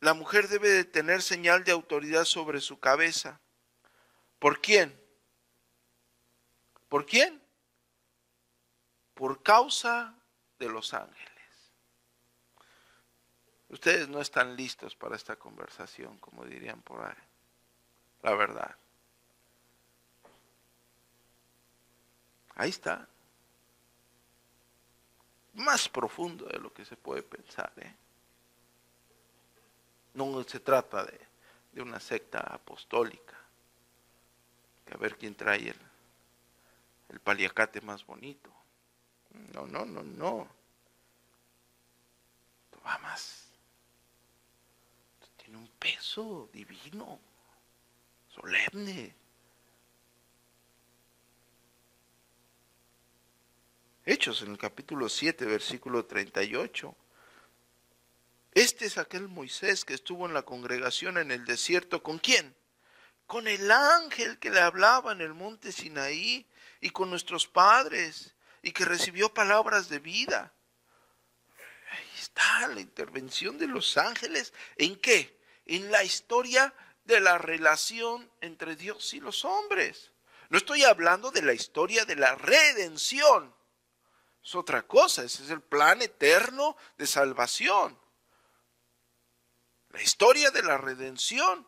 la 0.00 0.14
mujer 0.14 0.48
debe 0.48 0.68
de 0.68 0.84
tener 0.84 1.22
señal 1.22 1.64
de 1.64 1.72
autoridad 1.72 2.24
sobre 2.24 2.60
su 2.60 2.80
cabeza. 2.80 3.40
¿Por 4.38 4.60
quién? 4.60 5.00
¿Por 6.88 7.06
quién? 7.06 7.44
por 9.14 9.42
causa 9.42 10.14
de 10.58 10.68
los 10.68 10.92
ángeles. 10.92 11.32
Ustedes 13.68 14.08
no 14.08 14.20
están 14.20 14.56
listos 14.56 14.94
para 14.94 15.16
esta 15.16 15.36
conversación, 15.36 16.18
como 16.18 16.44
dirían 16.44 16.82
por 16.82 17.04
ahí. 17.04 17.16
La 18.22 18.34
verdad. 18.34 18.76
Ahí 22.56 22.70
está. 22.70 23.08
Más 25.54 25.88
profundo 25.88 26.46
de 26.46 26.58
lo 26.58 26.72
que 26.72 26.84
se 26.84 26.96
puede 26.96 27.22
pensar. 27.22 27.72
¿eh? 27.76 27.94
No 30.14 30.42
se 30.44 30.60
trata 30.60 31.04
de, 31.04 31.20
de, 31.72 31.82
una 31.82 32.00
secta 32.00 32.40
apostólica. 32.40 33.36
Que 34.84 34.94
a 34.94 34.96
ver 34.96 35.16
quién 35.16 35.34
trae 35.34 35.68
el, 35.68 35.80
el 37.08 37.20
paliacate 37.20 37.80
más 37.80 38.04
bonito. 38.04 38.50
No, 39.52 39.66
no, 39.66 39.84
no, 39.84 40.02
no. 40.02 40.48
Esto 42.64 42.80
va 42.84 42.98
más. 42.98 43.48
tiene 45.36 45.58
un 45.58 45.68
peso 45.78 46.48
divino, 46.52 47.18
solemne. 48.28 49.23
Hechos 54.06 54.42
en 54.42 54.50
el 54.50 54.58
capítulo 54.58 55.08
7, 55.08 55.44
versículo 55.46 56.04
38. 56.04 56.94
Este 58.52 58.86
es 58.86 58.98
aquel 58.98 59.28
Moisés 59.28 59.84
que 59.84 59.94
estuvo 59.94 60.26
en 60.26 60.34
la 60.34 60.42
congregación 60.42 61.18
en 61.18 61.30
el 61.30 61.44
desierto. 61.44 62.02
¿Con 62.02 62.18
quién? 62.18 62.54
Con 63.26 63.48
el 63.48 63.70
ángel 63.70 64.38
que 64.38 64.50
le 64.50 64.60
hablaba 64.60 65.12
en 65.12 65.20
el 65.20 65.34
monte 65.34 65.72
Sinaí 65.72 66.46
y 66.80 66.90
con 66.90 67.10
nuestros 67.10 67.46
padres 67.46 68.34
y 68.62 68.72
que 68.72 68.84
recibió 68.84 69.32
palabras 69.32 69.88
de 69.88 69.98
vida. 69.98 70.52
Ahí 71.90 72.10
está 72.20 72.68
la 72.68 72.80
intervención 72.80 73.58
de 73.58 73.66
los 73.66 73.96
ángeles. 73.96 74.52
¿En 74.76 74.96
qué? 74.96 75.34
en 75.66 75.90
la 75.90 76.04
historia 76.04 76.74
de 77.04 77.20
la 77.20 77.38
relación 77.38 78.30
entre 78.40 78.76
Dios 78.76 79.14
y 79.14 79.20
los 79.20 79.44
hombres. 79.44 80.10
No 80.48 80.58
estoy 80.58 80.84
hablando 80.84 81.30
de 81.30 81.42
la 81.42 81.54
historia 81.54 82.04
de 82.04 82.16
la 82.16 82.34
redención. 82.34 83.54
Es 84.44 84.54
otra 84.54 84.86
cosa, 84.86 85.24
ese 85.24 85.42
es 85.42 85.50
el 85.50 85.62
plan 85.62 86.02
eterno 86.02 86.76
de 86.98 87.06
salvación. 87.06 87.98
La 89.88 90.02
historia 90.02 90.50
de 90.50 90.62
la 90.62 90.76
redención 90.76 91.66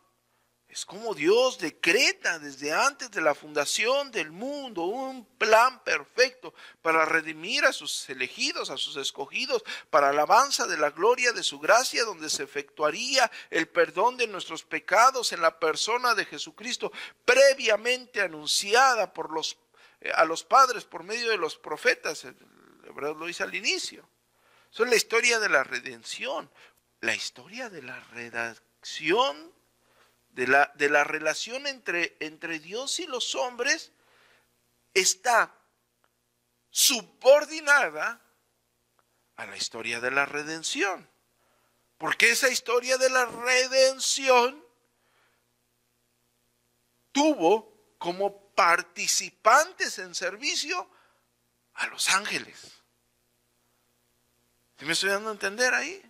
es 0.68 0.84
como 0.84 1.14
Dios 1.14 1.58
decreta 1.58 2.38
desde 2.38 2.72
antes 2.72 3.10
de 3.10 3.22
la 3.22 3.34
fundación 3.34 4.10
del 4.10 4.30
mundo 4.30 4.82
un 4.82 5.24
plan 5.24 5.82
perfecto 5.84 6.52
para 6.82 7.06
redimir 7.06 7.64
a 7.64 7.72
sus 7.72 8.10
elegidos, 8.10 8.68
a 8.68 8.76
sus 8.76 8.96
escogidos, 8.96 9.62
para 9.88 10.10
alabanza 10.10 10.66
de 10.66 10.76
la 10.76 10.90
gloria 10.90 11.32
de 11.32 11.44
su 11.44 11.60
gracia, 11.60 12.04
donde 12.04 12.28
se 12.28 12.42
efectuaría 12.42 13.30
el 13.48 13.68
perdón 13.68 14.16
de 14.16 14.26
nuestros 14.26 14.64
pecados 14.64 15.32
en 15.32 15.40
la 15.40 15.58
persona 15.58 16.14
de 16.14 16.26
Jesucristo, 16.26 16.92
previamente 17.24 18.20
anunciada 18.20 19.14
por 19.14 19.32
los, 19.32 19.56
eh, 20.00 20.10
a 20.14 20.26
los 20.26 20.44
padres 20.44 20.84
por 20.84 21.04
medio 21.04 21.30
de 21.30 21.38
los 21.38 21.56
profetas. 21.56 22.26
El 22.86 22.92
hebreo 22.92 23.14
lo 23.14 23.26
dice 23.26 23.42
al 23.42 23.54
inicio. 23.54 24.08
Eso 24.70 24.84
es 24.84 24.90
la 24.90 24.96
historia 24.96 25.40
de 25.40 25.48
la 25.48 25.64
redención, 25.64 26.48
la 27.00 27.16
historia 27.16 27.68
de 27.68 27.82
la 27.82 27.98
redacción 28.12 29.52
de 30.30 30.46
la, 30.46 30.70
de 30.76 30.88
la 30.88 31.02
relación 31.02 31.66
entre, 31.66 32.16
entre 32.20 32.60
Dios 32.60 33.00
y 33.00 33.06
los 33.06 33.34
hombres 33.34 33.90
está 34.94 35.52
subordinada 36.70 38.20
a 39.34 39.46
la 39.46 39.56
historia 39.56 39.98
de 40.00 40.12
la 40.12 40.26
redención. 40.26 41.08
Porque 41.98 42.30
esa 42.30 42.50
historia 42.50 42.98
de 42.98 43.10
la 43.10 43.24
redención 43.24 44.64
tuvo 47.10 47.96
como 47.98 48.54
participantes 48.54 49.98
en 49.98 50.14
servicio 50.14 50.88
a 51.74 51.88
los 51.88 52.08
ángeles. 52.10 52.75
¿Sí 54.78 54.84
me 54.84 54.92
estoy 54.92 55.10
dando 55.10 55.30
a 55.30 55.32
entender 55.32 55.72
ahí? 55.72 56.02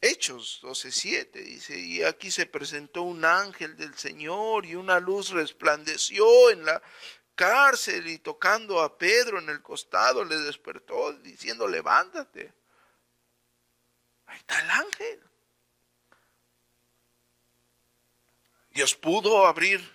Hechos 0.00 0.58
12:7 0.62 1.30
dice, 1.44 1.78
y 1.78 2.02
aquí 2.02 2.32
se 2.32 2.46
presentó 2.46 3.02
un 3.02 3.24
ángel 3.24 3.76
del 3.76 3.96
Señor 3.96 4.66
y 4.66 4.74
una 4.74 4.98
luz 4.98 5.30
resplandeció 5.30 6.50
en 6.50 6.64
la 6.64 6.82
cárcel 7.36 8.08
y 8.08 8.18
tocando 8.18 8.80
a 8.80 8.98
Pedro 8.98 9.38
en 9.38 9.48
el 9.48 9.62
costado 9.62 10.24
le 10.24 10.36
despertó 10.38 11.12
diciendo, 11.12 11.68
levántate. 11.68 12.52
Ahí 14.26 14.38
está 14.38 14.60
el 14.60 14.70
ángel. 14.70 15.22
Dios 18.70 18.94
pudo 18.94 19.46
abrir 19.46 19.88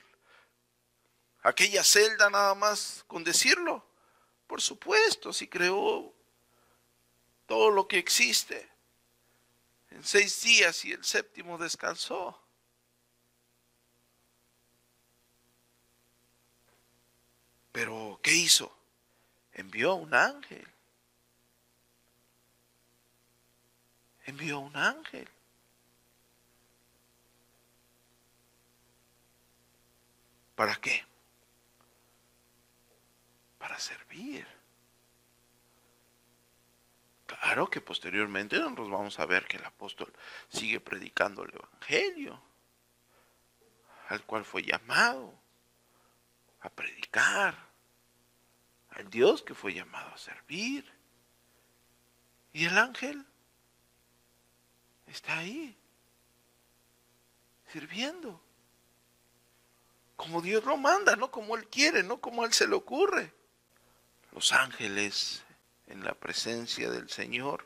aquella 1.41 1.83
celda 1.83 2.29
nada 2.29 2.53
más 2.55 3.03
con 3.07 3.23
decirlo. 3.23 3.86
Por 4.47 4.61
supuesto, 4.61 5.33
si 5.33 5.47
creó 5.47 6.13
todo 7.45 7.69
lo 7.69 7.87
que 7.87 7.97
existe 7.97 8.69
en 9.91 10.03
seis 10.03 10.41
días 10.41 10.85
y 10.85 10.93
el 10.93 11.03
séptimo 11.03 11.57
descansó. 11.57 12.41
Pero, 17.71 18.19
¿qué 18.23 18.33
hizo? 18.33 18.75
Envió 19.53 19.95
un 19.95 20.13
ángel. 20.13 20.67
Envió 24.25 24.59
un 24.59 24.75
ángel. 24.75 25.29
¿Para 30.55 30.75
qué? 30.77 31.06
Para 33.67 33.79
servir. 33.79 34.47
Claro 37.25 37.69
que 37.69 37.81
posteriormente 37.81 38.57
nos 38.57 38.89
vamos 38.89 39.19
a 39.19 39.25
ver 39.25 39.45
que 39.45 39.57
el 39.57 39.65
apóstol 39.65 40.13
sigue 40.47 40.79
predicando 40.79 41.43
el 41.43 41.53
Evangelio, 41.53 42.41
al 44.07 44.23
cual 44.23 44.45
fue 44.45 44.63
llamado 44.63 45.37
a 46.61 46.69
predicar, 46.69 47.57
al 48.91 49.09
Dios 49.09 49.43
que 49.43 49.53
fue 49.53 49.73
llamado 49.73 50.13
a 50.13 50.17
servir. 50.17 50.89
Y 52.53 52.63
el 52.63 52.77
ángel 52.77 53.25
está 55.07 55.39
ahí, 55.39 55.77
sirviendo, 57.73 58.41
como 60.15 60.41
Dios 60.41 60.63
lo 60.63 60.77
manda, 60.77 61.17
no 61.17 61.29
como 61.31 61.57
Él 61.57 61.67
quiere, 61.67 62.01
no 62.01 62.21
como 62.21 62.45
Él 62.45 62.53
se 62.53 62.65
le 62.65 62.75
ocurre. 62.75 63.35
Los 64.37 64.53
ángeles 64.53 65.41
en 65.87 66.03
la 66.03 66.13
presencia 66.13 66.91
del 66.91 67.09
Señor, 67.09 67.65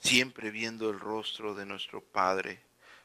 siempre 0.00 0.50
viendo 0.50 0.88
el 0.88 0.98
rostro 0.98 1.54
de 1.54 1.66
nuestro 1.66 2.00
Padre 2.00 2.62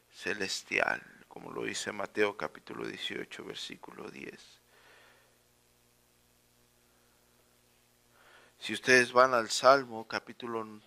celestial, 0.09 1.03
como 1.27 1.51
lo 1.51 1.65
dice 1.65 1.91
Mateo 1.91 2.38
capítulo 2.38 2.88
18, 2.88 3.43
versículo 3.43 4.09
10. 4.09 4.39
Si 8.57 8.71
ustedes 8.71 9.12
van 9.12 9.33
al 9.33 9.49
Salmo 9.49 10.07
capítulo 10.07 10.79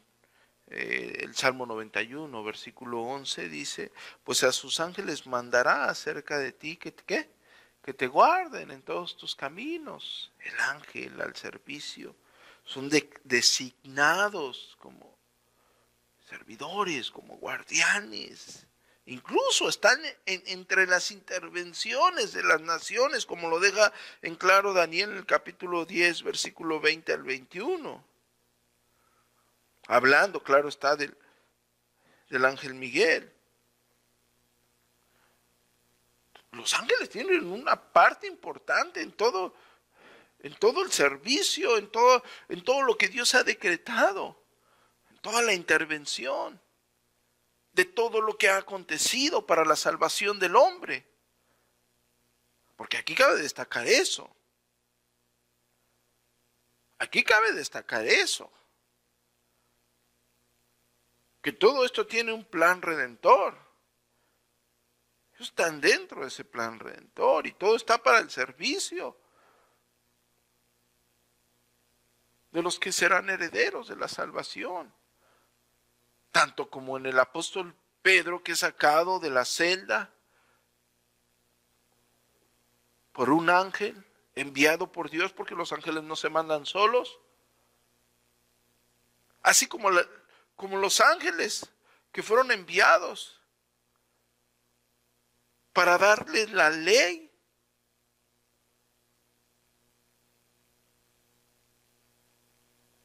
eh, 0.68 1.18
el 1.20 1.34
Salmo 1.34 1.66
91, 1.66 2.44
versículo 2.44 3.02
11 3.02 3.50
dice, 3.50 3.92
pues 4.24 4.42
a 4.42 4.52
sus 4.52 4.80
ángeles 4.80 5.26
mandará 5.26 5.84
acerca 5.84 6.38
de 6.38 6.52
ti 6.52 6.78
que. 6.78 7.35
Que 7.86 7.94
te 7.94 8.08
guarden 8.08 8.72
en 8.72 8.82
todos 8.82 9.16
tus 9.16 9.36
caminos, 9.36 10.32
el 10.40 10.58
ángel 10.58 11.20
al 11.20 11.36
servicio 11.36 12.16
son 12.64 12.90
designados 13.22 14.76
como 14.80 15.16
servidores, 16.28 17.12
como 17.12 17.36
guardianes. 17.36 18.66
Incluso 19.04 19.68
están 19.68 20.00
entre 20.24 20.88
las 20.88 21.12
intervenciones 21.12 22.32
de 22.32 22.42
las 22.42 22.60
naciones, 22.60 23.24
como 23.24 23.48
lo 23.48 23.60
deja 23.60 23.92
en 24.20 24.34
claro 24.34 24.72
Daniel 24.72 25.10
en 25.10 25.18
el 25.18 25.26
capítulo 25.26 25.84
10, 25.86 26.24
versículo 26.24 26.80
20 26.80 27.12
al 27.12 27.22
21. 27.22 28.04
Hablando, 29.86 30.42
claro 30.42 30.68
está, 30.68 30.96
del, 30.96 31.16
del 32.30 32.44
ángel 32.46 32.74
Miguel. 32.74 33.32
Los 36.56 36.74
ángeles 36.74 37.08
tienen 37.10 37.46
una 37.46 37.80
parte 37.80 38.26
importante 38.26 39.00
en 39.00 39.12
todo 39.12 39.54
en 40.40 40.54
todo 40.54 40.82
el 40.82 40.92
servicio, 40.92 41.76
en 41.76 41.90
todo, 41.90 42.22
en 42.48 42.62
todo 42.62 42.82
lo 42.82 42.96
que 42.96 43.08
Dios 43.08 43.34
ha 43.34 43.42
decretado, 43.42 44.40
en 45.10 45.18
toda 45.18 45.42
la 45.42 45.54
intervención, 45.54 46.60
de 47.72 47.84
todo 47.84 48.20
lo 48.20 48.38
que 48.38 48.48
ha 48.48 48.58
acontecido 48.58 49.44
para 49.44 49.64
la 49.64 49.74
salvación 49.74 50.38
del 50.38 50.54
hombre. 50.54 51.04
Porque 52.76 52.96
aquí 52.96 53.14
cabe 53.14 53.42
destacar 53.42 53.86
eso. 53.86 54.30
Aquí 56.98 57.24
cabe 57.24 57.52
destacar 57.52 58.06
eso. 58.06 58.50
Que 61.42 61.52
todo 61.52 61.84
esto 61.84 62.06
tiene 62.06 62.32
un 62.32 62.44
plan 62.44 62.82
redentor. 62.82 63.65
Están 65.42 65.80
dentro 65.80 66.22
de 66.22 66.28
ese 66.28 66.44
plan 66.44 66.78
redentor 66.78 67.46
y 67.46 67.52
todo 67.52 67.76
está 67.76 67.98
para 67.98 68.18
el 68.18 68.30
servicio 68.30 69.16
de 72.52 72.62
los 72.62 72.78
que 72.78 72.92
serán 72.92 73.28
herederos 73.28 73.88
de 73.88 73.96
la 73.96 74.08
salvación. 74.08 74.94
Tanto 76.32 76.70
como 76.70 76.96
en 76.96 77.06
el 77.06 77.18
apóstol 77.18 77.74
Pedro 78.00 78.42
que 78.42 78.52
es 78.52 78.60
sacado 78.60 79.18
de 79.18 79.30
la 79.30 79.44
celda 79.44 80.10
por 83.12 83.30
un 83.30 83.50
ángel 83.50 84.06
enviado 84.34 84.92
por 84.92 85.10
Dios, 85.10 85.32
porque 85.32 85.54
los 85.54 85.72
ángeles 85.72 86.04
no 86.04 86.16
se 86.16 86.28
mandan 86.28 86.66
solos. 86.66 87.18
Así 89.42 89.66
como, 89.66 89.88
como 90.54 90.76
los 90.76 91.00
ángeles 91.00 91.70
que 92.12 92.22
fueron 92.22 92.52
enviados 92.52 93.40
para 95.76 95.98
darles 95.98 96.50
la 96.52 96.70
ley 96.70 97.30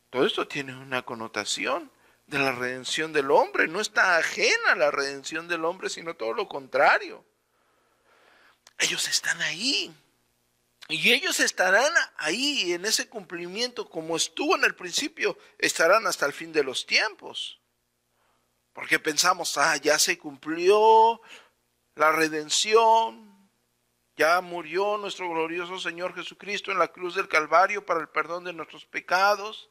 Todo 0.09 0.25
esto 0.25 0.45
tiene 0.45 0.75
una 0.75 1.03
connotación 1.03 1.89
de 2.27 2.37
la 2.37 2.51
redención 2.51 3.13
del 3.13 3.31
hombre. 3.31 3.69
No 3.69 3.79
está 3.79 4.17
ajena 4.17 4.73
a 4.73 4.75
la 4.75 4.91
redención 4.91 5.47
del 5.47 5.63
hombre, 5.63 5.89
sino 5.89 6.17
todo 6.17 6.33
lo 6.33 6.49
contrario. 6.49 7.23
Ellos 8.77 9.07
están 9.07 9.41
ahí. 9.41 9.89
Y 10.89 11.13
ellos 11.13 11.39
estarán 11.39 11.93
ahí 12.17 12.73
en 12.73 12.83
ese 12.83 13.07
cumplimiento 13.07 13.89
como 13.89 14.17
estuvo 14.17 14.57
en 14.57 14.65
el 14.65 14.75
principio, 14.75 15.37
estarán 15.57 16.05
hasta 16.05 16.25
el 16.25 16.33
fin 16.33 16.51
de 16.51 16.65
los 16.65 16.85
tiempos. 16.85 17.61
Porque 18.73 18.99
pensamos, 18.99 19.57
ah, 19.57 19.77
ya 19.77 19.97
se 19.97 20.17
cumplió 20.17 21.21
la 21.95 22.11
redención, 22.11 23.31
ya 24.17 24.41
murió 24.41 24.97
nuestro 24.97 25.29
glorioso 25.29 25.79
Señor 25.79 26.13
Jesucristo 26.13 26.71
en 26.71 26.79
la 26.79 26.89
cruz 26.89 27.15
del 27.15 27.27
Calvario 27.27 27.85
para 27.85 28.01
el 28.01 28.09
perdón 28.09 28.43
de 28.43 28.53
nuestros 28.53 28.85
pecados. 28.85 29.69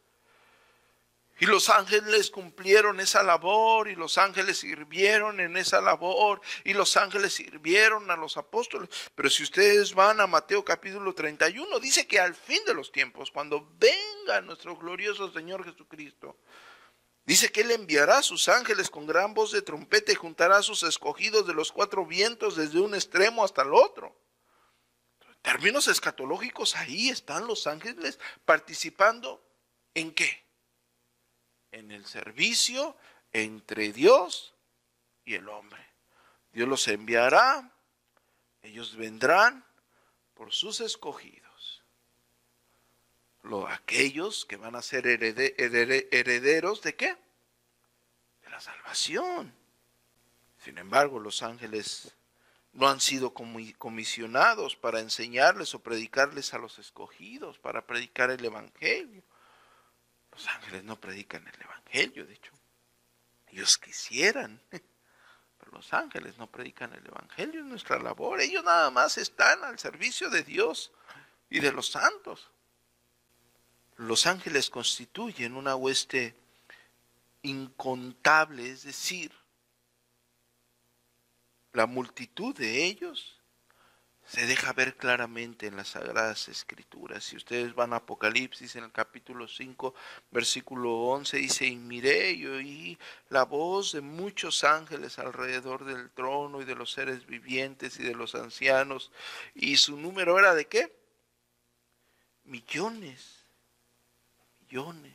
Y 1.39 1.47
los 1.47 1.71
ángeles 1.71 2.31
cumplieron 2.31 3.01
esa 3.01 3.23
labor 3.23 3.89
y 3.89 3.95
los 3.95 4.19
ángeles 4.19 4.59
sirvieron 4.59 5.41
en 5.41 5.57
esa 5.57 5.81
labor 5.81 6.43
y 6.65 6.75
los 6.75 6.99
ángeles 6.99 7.33
sirvieron 7.33 8.11
a 8.11 8.17
los 8.17 8.37
apóstoles. 8.37 8.91
Pero 9.15 9.31
si 9.31 9.45
ustedes 9.45 9.95
van 9.95 10.21
a 10.21 10.27
Mateo 10.27 10.63
capítulo 10.63 11.15
31, 11.15 11.81
dice 11.81 12.07
que 12.07 12.21
al 12.21 12.35
fin 12.35 12.63
de 12.67 12.75
los 12.75 12.93
tiempos, 12.93 13.31
cuando 13.31 13.67
venga 13.79 14.43
nuestro 14.43 14.77
glorioso 14.77 15.33
Señor 15.33 15.65
Jesucristo, 15.65 16.37
dice 17.31 17.53
que 17.53 17.61
Él 17.63 17.71
enviará 17.71 18.19
a 18.19 18.23
sus 18.23 18.49
ángeles 18.49 18.91
con 18.91 19.07
gran 19.07 19.35
voz 19.35 19.53
de 19.53 19.63
trompeta 19.63 20.13
y 20.13 20.17
juntará 20.17 20.59
a 20.59 20.63
sus 20.63 20.83
escogidos 20.83 21.47
de 21.47 21.55
los 21.55 21.73
cuatro 21.73 22.07
vientos 22.07 22.57
desde 22.57 22.81
un 22.81 22.95
extremo 22.95 23.45
hasta 23.45 23.63
el 23.63 23.75
otro. 23.75 24.17
En 25.29 25.37
términos 25.43 25.89
escatológicos, 25.89 26.77
ahí 26.77 27.09
están 27.09 27.47
los 27.47 27.67
ángeles 27.67 28.19
participando 28.45 29.43
en 29.95 30.13
qué? 30.13 30.51
en 31.73 31.91
el 31.91 32.05
servicio 32.07 32.97
entre 33.33 33.93
Dios 33.93 34.55
y 35.25 35.35
el 35.35 35.49
hombre. 35.49 35.85
Dios 36.53 36.69
los 36.69 36.89
enviará, 36.89 37.73
ellos 38.63 38.97
vendrán 38.97 39.65
por 40.35 40.53
sus 40.53 40.81
escogidos. 40.81 41.50
Aquellos 43.69 44.45
que 44.45 44.57
van 44.57 44.77
a 44.77 44.83
ser 44.83 45.07
herederos 45.07 46.83
de 46.83 46.95
qué? 46.95 47.17
De 48.43 48.51
la 48.51 48.61
salvación. 48.61 49.53
Sin 50.59 50.79
embargo, 50.79 51.19
los 51.19 51.43
ángeles 51.43 52.15
no 52.73 52.89
han 52.89 53.01
sido 53.01 53.33
comisionados 53.33 54.77
para 54.77 55.01
enseñarles 55.01 55.75
o 55.75 55.83
predicarles 55.83 56.55
a 56.55 56.59
los 56.59 56.79
escogidos, 56.79 57.59
para 57.59 57.87
predicar 57.87 58.31
el 58.31 58.45
Evangelio. 58.45 59.23
Los 60.31 60.47
ángeles 60.47 60.85
no 60.85 61.01
predican 61.01 61.47
el 61.47 61.63
Evangelio, 61.63 62.27
de 62.27 62.35
hecho. 62.35 62.53
Ellos 63.49 63.79
quisieran, 63.79 64.61
pero 64.71 65.73
los 65.73 65.93
ángeles 65.93 66.39
no 66.39 66.47
predican 66.49 66.93
el 66.95 67.07
Evangelio, 67.07 67.61
es 67.61 67.67
nuestra 67.67 67.99
labor. 67.99 68.41
Ellos 68.41 68.63
nada 68.63 68.91
más 68.91 69.19
están 69.19 69.65
al 69.65 69.79
servicio 69.79 70.31
de 70.31 70.45
Dios 70.45 70.93
y 71.49 71.59
de 71.59 71.73
los 71.73 71.91
santos. 71.91 72.51
Los 74.01 74.25
ángeles 74.25 74.71
constituyen 74.71 75.55
una 75.55 75.77
hueste 75.77 76.35
incontable, 77.43 78.71
es 78.71 78.85
decir, 78.85 79.31
la 81.75 81.85
multitud 81.85 82.57
de 82.57 82.87
ellos 82.87 83.39
se 84.25 84.47
deja 84.47 84.73
ver 84.73 84.97
claramente 84.97 85.67
en 85.67 85.77
las 85.77 85.89
Sagradas 85.89 86.49
Escrituras. 86.49 87.25
Si 87.25 87.37
ustedes 87.37 87.75
van 87.75 87.93
a 87.93 87.97
Apocalipsis 87.97 88.75
en 88.77 88.85
el 88.85 88.91
capítulo 88.91 89.47
5, 89.47 89.95
versículo 90.31 90.95
11, 90.95 91.37
dice, 91.37 91.67
y 91.67 91.77
miré 91.77 92.33
y 92.33 92.47
oí 92.47 92.99
la 93.29 93.45
voz 93.45 93.93
de 93.93 94.01
muchos 94.01 94.65
ángeles 94.65 95.19
alrededor 95.19 95.85
del 95.85 96.09
trono 96.11 96.63
y 96.63 96.65
de 96.65 96.75
los 96.75 96.91
seres 96.91 97.27
vivientes 97.27 98.01
y 98.01 98.03
de 98.03 98.15
los 98.15 98.35
ancianos. 98.35 99.13
Y 99.55 99.77
su 99.77 99.99
número 99.99 100.39
era 100.39 100.55
de 100.55 100.67
qué? 100.69 100.91
Millones, 102.45 103.40
millones. 104.71 105.13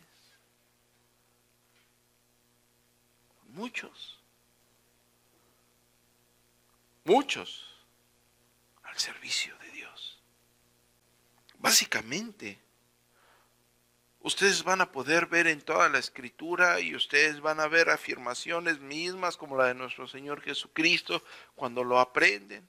Muchos. 3.48 4.20
Muchos 7.06 7.76
servicio 9.00 9.56
de 9.60 9.72
Dios. 9.72 10.20
Básicamente, 11.58 12.60
ustedes 14.22 14.64
van 14.64 14.82
a 14.82 14.92
poder 14.92 15.28
ver 15.28 15.48
en 15.48 15.62
toda 15.62 15.90
la 15.90 16.00
escritura 16.00 16.80
y 16.80 16.96
ustedes 16.96 17.40
van 17.40 17.60
a 17.60 17.68
ver 17.68 17.90
afirmaciones 17.90 18.80
mismas 18.80 19.38
como 19.38 19.58
la 19.58 19.68
de 19.68 19.74
nuestro 19.74 20.08
Señor 20.08 20.42
Jesucristo 20.42 21.24
cuando 21.56 21.84
lo 21.84 22.00
aprenden. 22.00 22.68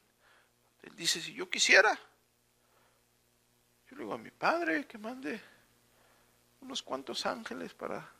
Él 0.83 0.94
dice, 0.96 1.20
si 1.20 1.35
yo 1.35 1.49
quisiera, 1.51 1.92
yo 3.90 3.96
le 3.96 4.03
digo 4.03 4.14
a 4.14 4.18
mi 4.18 4.31
padre 4.31 4.87
que 4.87 4.99
mande 4.99 5.40
unos 6.66 6.83
cuantos 6.83 7.24
ángeles 7.26 7.72
para... 7.74 8.12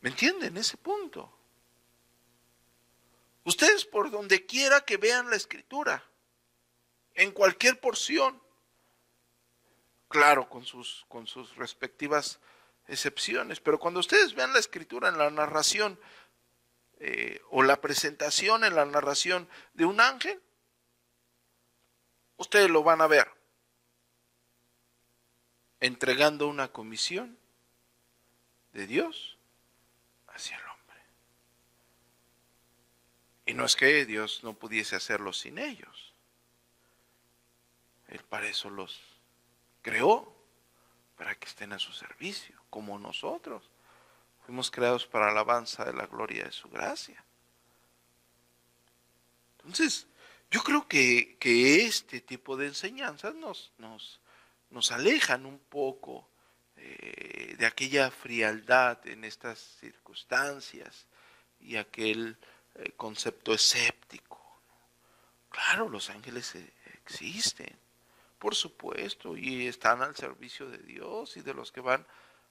¿Me 0.00 0.10
entienden 0.10 0.56
ese 0.56 0.76
punto? 0.76 1.32
Ustedes 3.44 3.84
por 3.84 4.10
donde 4.12 4.46
quiera 4.46 4.80
que 4.82 4.96
vean 4.96 5.28
la 5.28 5.36
escritura, 5.36 6.04
en 7.14 7.32
cualquier 7.32 7.80
porción, 7.80 8.40
claro, 10.08 10.48
con 10.48 10.64
sus, 10.64 11.04
con 11.08 11.26
sus 11.26 11.56
respectivas 11.56 12.38
excepciones, 12.86 13.58
pero 13.60 13.80
cuando 13.80 14.00
ustedes 14.00 14.34
vean 14.34 14.52
la 14.52 14.60
escritura 14.60 15.08
en 15.08 15.18
la 15.18 15.30
narración 15.30 15.98
eh, 17.00 17.40
o 17.50 17.64
la 17.64 17.80
presentación 17.80 18.62
en 18.62 18.76
la 18.76 18.86
narración 18.86 19.48
de 19.74 19.84
un 19.84 20.00
ángel, 20.00 20.40
ustedes 22.36 22.70
lo 22.70 22.84
van 22.84 23.00
a 23.00 23.08
ver 23.08 23.41
entregando 25.82 26.48
una 26.48 26.68
comisión 26.68 27.36
de 28.72 28.86
Dios 28.86 29.36
hacia 30.28 30.56
el 30.56 30.62
y 33.44 33.54
no 33.54 33.64
es 33.64 33.76
que 33.76 34.06
Dios 34.06 34.40
no 34.44 34.54
pudiese 34.54 34.96
hacerlo 34.96 35.32
sin 35.32 35.58
ellos. 35.58 36.14
Él 38.08 38.22
para 38.28 38.46
eso 38.46 38.70
los 38.70 39.00
creó, 39.82 40.34
para 41.16 41.34
que 41.34 41.46
estén 41.48 41.72
a 41.72 41.78
su 41.78 41.92
servicio, 41.92 42.62
como 42.70 42.98
nosotros. 42.98 43.68
Fuimos 44.46 44.70
creados 44.70 45.06
para 45.06 45.28
alabanza 45.28 45.84
de 45.84 45.92
la 45.92 46.06
gloria 46.06 46.44
de 46.44 46.52
su 46.52 46.68
gracia. 46.68 47.24
Entonces, 49.58 50.06
yo 50.50 50.62
creo 50.62 50.86
que, 50.86 51.36
este 51.86 52.20
tipo 52.20 52.56
de 52.56 52.68
enseñanzas 52.68 53.34
nos, 53.34 53.72
nos, 53.78 54.20
nos 54.72 54.90
alejan 54.90 55.46
un 55.46 55.58
poco 55.58 56.28
eh, 56.76 57.54
de 57.58 57.66
aquella 57.66 58.10
frialdad 58.10 59.06
en 59.06 59.24
estas 59.24 59.58
circunstancias 59.58 61.06
y 61.60 61.76
aquel 61.76 62.36
el 62.74 62.94
concepto 62.94 63.52
escéptico. 63.52 64.40
Claro, 65.50 65.88
los 65.88 66.08
ángeles 66.08 66.54
e-, 66.54 66.72
existen, 66.94 67.78
por 68.38 68.54
supuesto, 68.54 69.36
y 69.36 69.66
están 69.66 70.02
al 70.02 70.16
servicio 70.16 70.68
de 70.68 70.78
Dios 70.78 71.36
y 71.36 71.42
de 71.42 71.54
los 71.54 71.70
que 71.70 71.82
van 71.82 72.06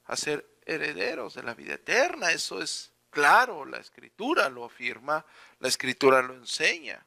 a 0.05 0.15
ser 0.15 0.47
herederos 0.65 1.33
de 1.33 1.43
la 1.43 1.55
vida 1.55 1.73
eterna. 1.73 2.31
Eso 2.31 2.61
es 2.61 2.93
claro, 3.09 3.65
la 3.65 3.77
escritura 3.77 4.47
lo 4.49 4.65
afirma, 4.65 5.25
la 5.59 5.67
escritura 5.67 6.21
lo 6.21 6.35
enseña. 6.35 7.03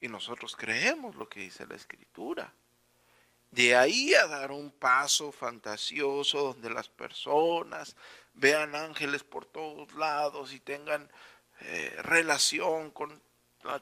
Y 0.00 0.08
nosotros 0.08 0.56
creemos 0.56 1.14
lo 1.14 1.28
que 1.28 1.40
dice 1.40 1.66
la 1.66 1.76
escritura. 1.76 2.52
De 3.50 3.76
ahí 3.76 4.14
a 4.14 4.26
dar 4.26 4.52
un 4.52 4.70
paso 4.70 5.32
fantasioso 5.32 6.52
donde 6.52 6.70
las 6.70 6.88
personas 6.88 7.96
vean 8.34 8.74
ángeles 8.74 9.24
por 9.24 9.44
todos 9.44 9.92
lados 9.94 10.52
y 10.52 10.60
tengan 10.60 11.10
eh, 11.60 11.94
relación 12.02 12.90
con 12.90 13.20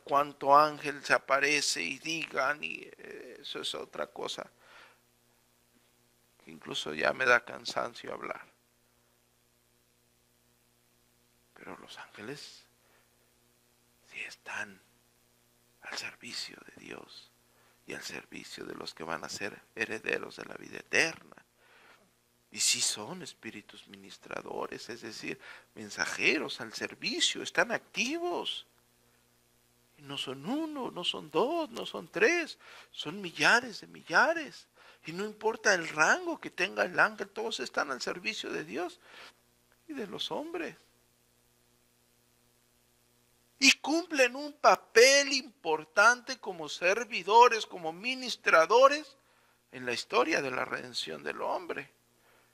cuanto 0.04 0.58
ángel 0.58 1.04
se 1.04 1.12
aparece 1.12 1.82
y 1.82 1.98
digan, 1.98 2.64
y 2.64 2.80
eh, 2.82 3.38
eso 3.40 3.60
es 3.60 3.74
otra 3.74 4.08
cosa 4.08 4.50
incluso 6.48 6.94
ya 6.94 7.12
me 7.12 7.24
da 7.24 7.44
cansancio 7.44 8.12
hablar. 8.12 8.46
Pero 11.54 11.76
los 11.78 11.98
ángeles 11.98 12.64
sí 14.10 14.20
están 14.20 14.80
al 15.82 15.96
servicio 15.96 16.56
de 16.66 16.84
Dios 16.84 17.27
y 17.88 17.94
al 17.94 18.02
servicio 18.02 18.66
de 18.66 18.74
los 18.74 18.92
que 18.92 19.02
van 19.02 19.24
a 19.24 19.30
ser 19.30 19.58
herederos 19.74 20.36
de 20.36 20.44
la 20.44 20.54
vida 20.56 20.76
eterna. 20.76 21.36
Y 22.50 22.60
sí 22.60 22.82
son 22.82 23.22
espíritus 23.22 23.88
ministradores, 23.88 24.90
es 24.90 25.00
decir, 25.00 25.40
mensajeros 25.74 26.60
al 26.60 26.74
servicio, 26.74 27.42
están 27.42 27.72
activos. 27.72 28.66
No 29.96 30.18
son 30.18 30.44
uno, 30.44 30.90
no 30.90 31.02
son 31.02 31.30
dos, 31.30 31.70
no 31.70 31.86
son 31.86 32.08
tres, 32.08 32.58
son 32.90 33.22
millares 33.22 33.80
de 33.80 33.86
millares. 33.86 34.68
Y 35.06 35.12
no 35.12 35.24
importa 35.24 35.72
el 35.72 35.88
rango 35.88 36.38
que 36.38 36.50
tenga 36.50 36.84
el 36.84 37.00
ángel, 37.00 37.30
todos 37.30 37.58
están 37.60 37.90
al 37.90 38.02
servicio 38.02 38.52
de 38.52 38.64
Dios 38.64 39.00
y 39.86 39.94
de 39.94 40.06
los 40.06 40.30
hombres. 40.30 40.76
Y 43.58 43.72
cumplen 43.78 44.36
un 44.36 44.52
papel 44.52 45.32
importante 45.32 46.38
como 46.38 46.68
servidores, 46.68 47.66
como 47.66 47.92
ministradores 47.92 49.16
en 49.72 49.84
la 49.84 49.92
historia 49.92 50.40
de 50.40 50.50
la 50.50 50.64
redención 50.64 51.22
del 51.22 51.42
hombre. 51.42 51.90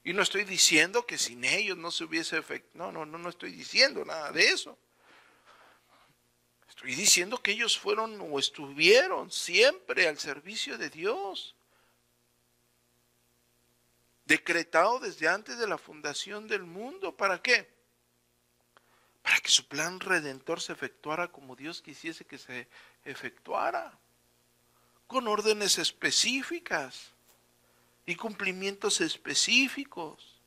Y 0.03 0.13
no 0.13 0.23
estoy 0.23 0.45
diciendo 0.45 1.07
que 1.07 1.19
sin 1.19 1.45
ellos 1.45 1.79
no 1.79 1.91
se 1.91 2.05
hubiese 2.05 2.37
efecto. 2.37 2.71
No, 2.75 2.93
no, 2.93 3.07
no, 3.07 3.19
no 3.19 3.29
estoy 3.29 3.53
diciendo 3.53 4.05
nada 4.05 4.33
de 4.33 4.49
eso. 4.49 4.79
Estoy 6.69 6.95
diciendo 6.95 7.41
que 7.41 7.53
ellos 7.53 7.79
fueron 7.79 8.21
o 8.21 8.39
estuvieron 8.39 9.31
siempre 9.31 10.07
al 10.09 10.19
servicio 10.19 10.77
de 10.77 10.91
Dios. 10.91 11.55
Decretado 14.27 14.99
desde 14.99 15.29
antes 15.29 15.59
de 15.59 15.67
la 15.67 15.79
fundación 15.79 16.49
del 16.49 16.65
mundo. 16.65 17.17
¿Para 17.17 17.41
qué? 17.41 17.74
Que 19.45 19.51
su 19.51 19.69
plan 19.69 20.01
redentor 20.01 20.63
se 20.63 20.73
efectuara 20.73 21.29
como 21.29 21.55
Dios 21.55 21.83
quisiese 21.83 22.25
que 22.25 22.39
se 22.39 22.67
efectuara. 23.05 23.93
Con 25.07 25.29
órdenes 25.29 25.77
específicas 25.77 27.13
y 28.07 28.17
cumplimientos 28.17 29.03
específicos, 29.03 30.41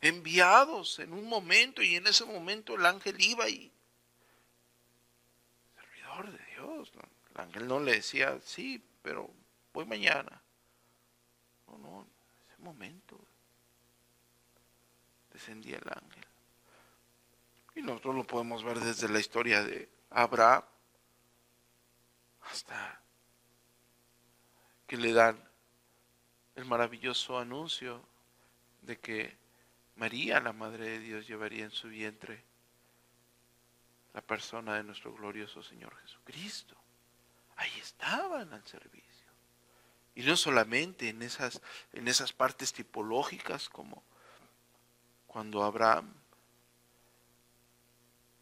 enviados 0.00 0.98
en 0.98 1.12
un 1.12 1.28
momento 1.28 1.80
y 1.80 1.94
en 1.94 2.08
ese 2.08 2.24
momento 2.24 2.74
el 2.74 2.86
ángel 2.86 3.20
iba 3.20 3.48
y... 3.48 3.70
Servidor 5.76 6.32
de 6.32 6.44
Dios, 6.46 6.90
el 7.32 7.40
ángel 7.40 7.68
no 7.68 7.78
le 7.78 7.92
decía, 7.92 8.36
sí, 8.44 8.82
pero 9.00 9.30
voy 9.72 9.84
mañana. 9.84 10.42
No, 11.68 11.78
no, 11.78 12.00
en 12.00 12.52
ese 12.52 12.62
momento 12.62 13.16
descendía 15.32 15.76
el 15.76 15.88
ángel. 15.88 16.19
Y 17.80 17.82
nosotros 17.82 18.14
lo 18.14 18.24
podemos 18.24 18.62
ver 18.62 18.78
desde 18.78 19.08
la 19.08 19.20
historia 19.20 19.64
de 19.64 19.88
Abraham 20.10 20.62
hasta 22.42 23.00
que 24.86 24.98
le 24.98 25.14
dan 25.14 25.42
el 26.56 26.66
maravilloso 26.66 27.38
anuncio 27.38 28.06
de 28.82 28.98
que 28.98 29.34
María, 29.96 30.40
la 30.40 30.52
Madre 30.52 30.90
de 30.90 30.98
Dios, 30.98 31.26
llevaría 31.26 31.64
en 31.64 31.70
su 31.70 31.88
vientre 31.88 32.44
la 34.12 34.20
persona 34.20 34.74
de 34.74 34.84
nuestro 34.84 35.14
glorioso 35.14 35.62
Señor 35.62 35.96
Jesucristo. 36.02 36.76
Ahí 37.56 37.72
estaban 37.80 38.52
al 38.52 38.66
servicio. 38.66 39.30
Y 40.14 40.22
no 40.24 40.36
solamente 40.36 41.08
en 41.08 41.22
esas, 41.22 41.62
en 41.94 42.08
esas 42.08 42.34
partes 42.34 42.74
tipológicas 42.74 43.70
como 43.70 44.02
cuando 45.26 45.62
Abraham 45.62 46.19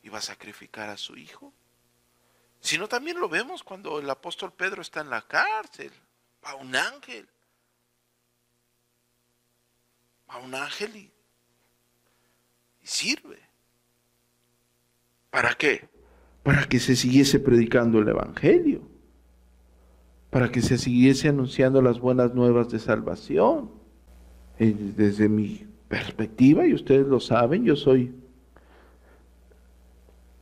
iba 0.02 0.18
a 0.18 0.22
sacrificar 0.22 0.88
a 0.88 0.96
su 0.96 1.16
hijo, 1.16 1.52
sino 2.60 2.88
también 2.88 3.20
lo 3.20 3.28
vemos 3.28 3.62
cuando 3.62 3.98
el 3.98 4.08
apóstol 4.10 4.52
Pedro 4.52 4.82
está 4.82 5.00
en 5.00 5.10
la 5.10 5.22
cárcel, 5.22 5.92
a 6.42 6.54
un 6.54 6.74
ángel 6.74 7.28
a 10.28 10.38
un 10.38 10.54
ángel 10.54 10.96
y, 10.96 11.10
sirve. 12.82 13.38
¿Para 15.30 15.54
qué? 15.54 15.88
Para 16.42 16.64
que 16.66 16.78
se 16.78 16.96
siguiese 16.96 17.38
predicando 17.38 17.98
el 17.98 18.08
Evangelio, 18.08 18.88
para 20.30 20.50
que 20.50 20.62
se 20.62 20.78
siguiese 20.78 21.28
anunciando 21.28 21.82
las 21.82 22.00
buenas 22.00 22.34
nuevas 22.34 22.70
de 22.70 22.78
salvación. 22.78 23.76
desde 24.58 25.28
mi 25.28 25.66
perspectiva, 25.88 26.66
y 26.66 26.74
ustedes 26.74 27.06
lo 27.06 27.20
saben, 27.20 27.64
yo 27.64 27.76
soy 27.76 28.12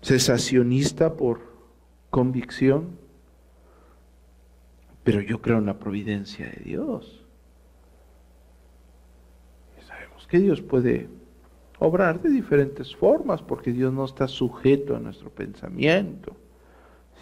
cesacionista 0.03 1.17
por 1.17 1.41
convicción, 2.11 2.99
pero 5.05 5.21
yo 5.21 5.41
creo 5.41 5.59
en 5.59 5.67
la 5.67 5.79
providencia 5.79 6.47
de 6.47 6.63
Dios 6.65 7.27
que 10.27 10.39
Dios 10.39 10.61
puede 10.61 11.09
obrar 11.79 12.21
de 12.21 12.31
diferentes 12.31 12.95
formas, 12.95 13.43
porque 13.43 13.73
Dios 13.73 13.93
no 13.93 14.05
está 14.05 14.27
sujeto 14.29 14.97
a 14.97 15.01
nuestro 15.01 15.31
pensamiento, 15.31 16.35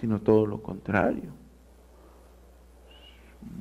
sino 0.01 0.21
todo 0.21 0.47
lo 0.47 0.63
contrario. 0.63 1.31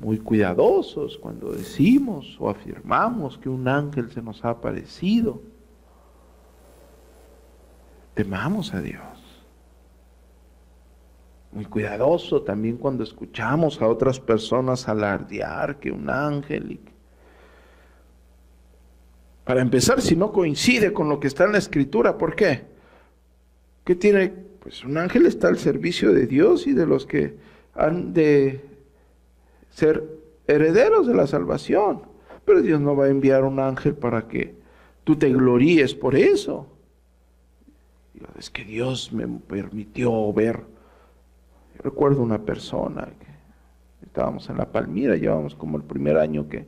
Muy 0.00 0.18
cuidadosos 0.18 1.18
cuando 1.18 1.52
decimos 1.52 2.36
o 2.40 2.48
afirmamos 2.48 3.36
que 3.36 3.48
un 3.48 3.68
ángel 3.68 4.10
se 4.10 4.22
nos 4.22 4.44
ha 4.44 4.50
aparecido. 4.50 5.42
Temamos 8.14 8.72
a 8.74 8.80
Dios. 8.80 9.02
Muy 11.52 11.66
cuidadoso 11.66 12.42
también 12.42 12.76
cuando 12.76 13.04
escuchamos 13.04 13.80
a 13.80 13.86
otras 13.86 14.18
personas 14.18 14.88
alardear 14.88 15.78
que 15.78 15.90
un 15.90 16.10
ángel 16.10 16.80
para 19.44 19.60
empezar, 19.60 20.00
si 20.00 20.16
no 20.16 20.32
coincide 20.32 20.92
con 20.92 21.08
lo 21.08 21.20
que 21.20 21.26
está 21.26 21.44
en 21.44 21.52
la 21.52 21.58
escritura, 21.58 22.16
¿por 22.16 22.34
qué? 22.34 22.64
¿Qué 23.84 23.94
tiene? 23.94 24.32
Pues 24.60 24.82
un 24.84 24.96
ángel 24.96 25.26
está 25.26 25.48
al 25.48 25.58
servicio 25.58 26.12
de 26.12 26.26
Dios 26.26 26.66
y 26.66 26.72
de 26.72 26.86
los 26.86 27.04
que 27.04 27.36
han 27.74 28.14
de 28.14 28.64
ser 29.68 30.02
herederos 30.46 31.06
de 31.06 31.14
la 31.14 31.26
salvación. 31.26 32.02
Pero 32.46 32.62
Dios 32.62 32.80
no 32.80 32.96
va 32.96 33.04
a 33.06 33.10
enviar 33.10 33.44
un 33.44 33.60
ángel 33.60 33.94
para 33.94 34.26
que 34.26 34.54
tú 35.04 35.16
te 35.16 35.30
gloríes 35.30 35.94
por 35.94 36.14
eso. 36.14 36.66
Es 38.38 38.50
que 38.50 38.64
Dios 38.64 39.12
me 39.12 39.26
permitió 39.26 40.32
ver. 40.32 40.64
Recuerdo 41.78 42.22
una 42.22 42.38
persona 42.38 43.08
que 43.18 44.06
estábamos 44.06 44.48
en 44.48 44.58
la 44.58 44.70
Palmira, 44.70 45.16
llevamos 45.16 45.54
como 45.54 45.76
el 45.76 45.82
primer 45.82 46.16
año 46.18 46.48
que 46.48 46.66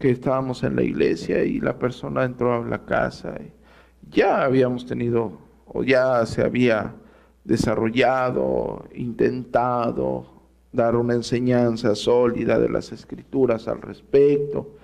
que 0.00 0.10
estábamos 0.10 0.64
en 0.64 0.76
la 0.76 0.82
iglesia 0.82 1.44
y 1.44 1.60
la 1.60 1.78
persona 1.78 2.24
entró 2.24 2.54
a 2.54 2.66
la 2.66 2.84
casa. 2.86 3.34
Y 3.38 3.52
ya 4.10 4.42
habíamos 4.42 4.86
tenido, 4.86 5.38
o 5.66 5.84
ya 5.84 6.24
se 6.24 6.42
había 6.42 6.94
desarrollado, 7.44 8.86
intentado 8.94 10.24
dar 10.72 10.96
una 10.96 11.14
enseñanza 11.14 11.94
sólida 11.94 12.58
de 12.58 12.70
las 12.70 12.92
escrituras 12.92 13.68
al 13.68 13.82
respecto. 13.82 14.76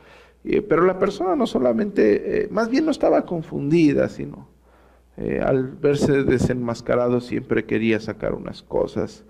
pero 0.68 0.84
la 0.84 0.98
persona 0.98 1.34
no 1.34 1.46
solamente, 1.46 2.44
eh, 2.44 2.48
más 2.50 2.68
bien 2.68 2.84
no 2.84 2.90
estaba 2.90 3.24
confundida, 3.24 4.08
sino 4.08 4.48
eh, 5.16 5.40
al 5.42 5.68
verse 5.68 6.24
desenmascarado 6.24 7.20
siempre 7.20 7.64
quería 7.64 8.00
sacar 8.00 8.34
unas 8.34 8.62
cosas 8.62 9.24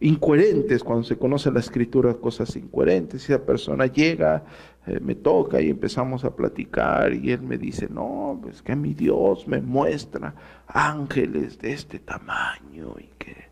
incoherentes, 0.00 0.82
cuando 0.82 1.04
se 1.04 1.16
conoce 1.16 1.52
la 1.52 1.60
escritura, 1.60 2.14
cosas 2.14 2.56
incoherentes. 2.56 3.22
Si 3.22 3.32
esa 3.32 3.44
persona 3.44 3.86
llega, 3.86 4.42
eh, 4.86 4.98
me 5.00 5.14
toca 5.14 5.60
y 5.60 5.70
empezamos 5.70 6.24
a 6.24 6.34
platicar 6.34 7.14
y 7.14 7.30
él 7.30 7.42
me 7.42 7.56
dice, 7.56 7.88
no, 7.88 8.40
pues 8.42 8.62
que 8.62 8.74
mi 8.74 8.94
Dios 8.94 9.46
me 9.46 9.60
muestra 9.60 10.34
ángeles 10.66 11.58
de 11.58 11.72
este 11.72 12.00
tamaño 12.00 12.96
y 12.98 13.10
que 13.16 13.44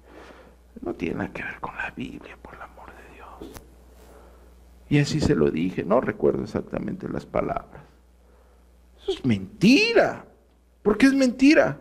no 0.82 0.94
tiene 0.94 1.16
nada 1.16 1.32
que 1.32 1.44
ver 1.44 1.60
con 1.60 1.76
la 1.76 1.92
Biblia, 1.96 2.36
por 2.42 2.54
el 2.54 2.62
amor 2.62 2.88
de 2.88 3.14
Dios. 3.14 3.62
Y 4.88 4.98
así 4.98 5.20
se 5.20 5.36
lo 5.36 5.52
dije, 5.52 5.84
no 5.84 6.00
recuerdo 6.00 6.42
exactamente 6.42 7.08
las 7.08 7.26
palabras. 7.26 7.82
Eso 9.00 9.12
es 9.12 9.24
mentira. 9.24 10.24
¿Por 10.82 10.96
qué 10.96 11.06
es 11.06 11.14
mentira? 11.14 11.78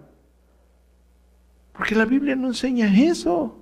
Porque 1.74 1.96
la 1.96 2.06
Biblia 2.06 2.36
no 2.36 2.48
enseña 2.48 2.94
eso. 2.94 3.56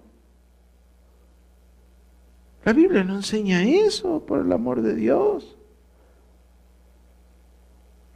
La 2.66 2.74
Biblia 2.74 3.04
no 3.04 3.16
enseña 3.16 3.64
eso, 3.64 4.26
por 4.26 4.42
el 4.42 4.52
amor 4.52 4.82
de 4.82 4.96
Dios. 4.96 5.56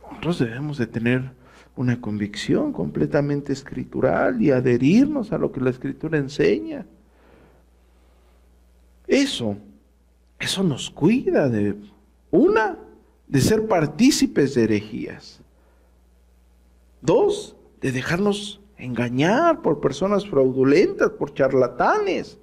Nosotros 0.01 0.39
debemos 0.39 0.77
de 0.77 0.87
tener 0.87 1.31
una 1.75 2.01
convicción 2.01 2.73
completamente 2.73 3.53
escritural 3.53 4.41
y 4.41 4.51
adherirnos 4.51 5.31
a 5.31 5.37
lo 5.37 5.51
que 5.51 5.61
la 5.61 5.69
escritura 5.69 6.17
enseña. 6.17 6.85
Eso, 9.07 9.57
eso 10.39 10.63
nos 10.63 10.89
cuida 10.89 11.49
de, 11.49 11.75
una, 12.29 12.77
de 13.27 13.41
ser 13.41 13.67
partícipes 13.67 14.55
de 14.55 14.63
herejías. 14.63 15.40
Dos, 17.01 17.55
de 17.81 17.91
dejarnos 17.91 18.61
engañar 18.77 19.61
por 19.61 19.81
personas 19.81 20.27
fraudulentas, 20.27 21.09
por 21.11 21.33
charlatanes 21.33 22.39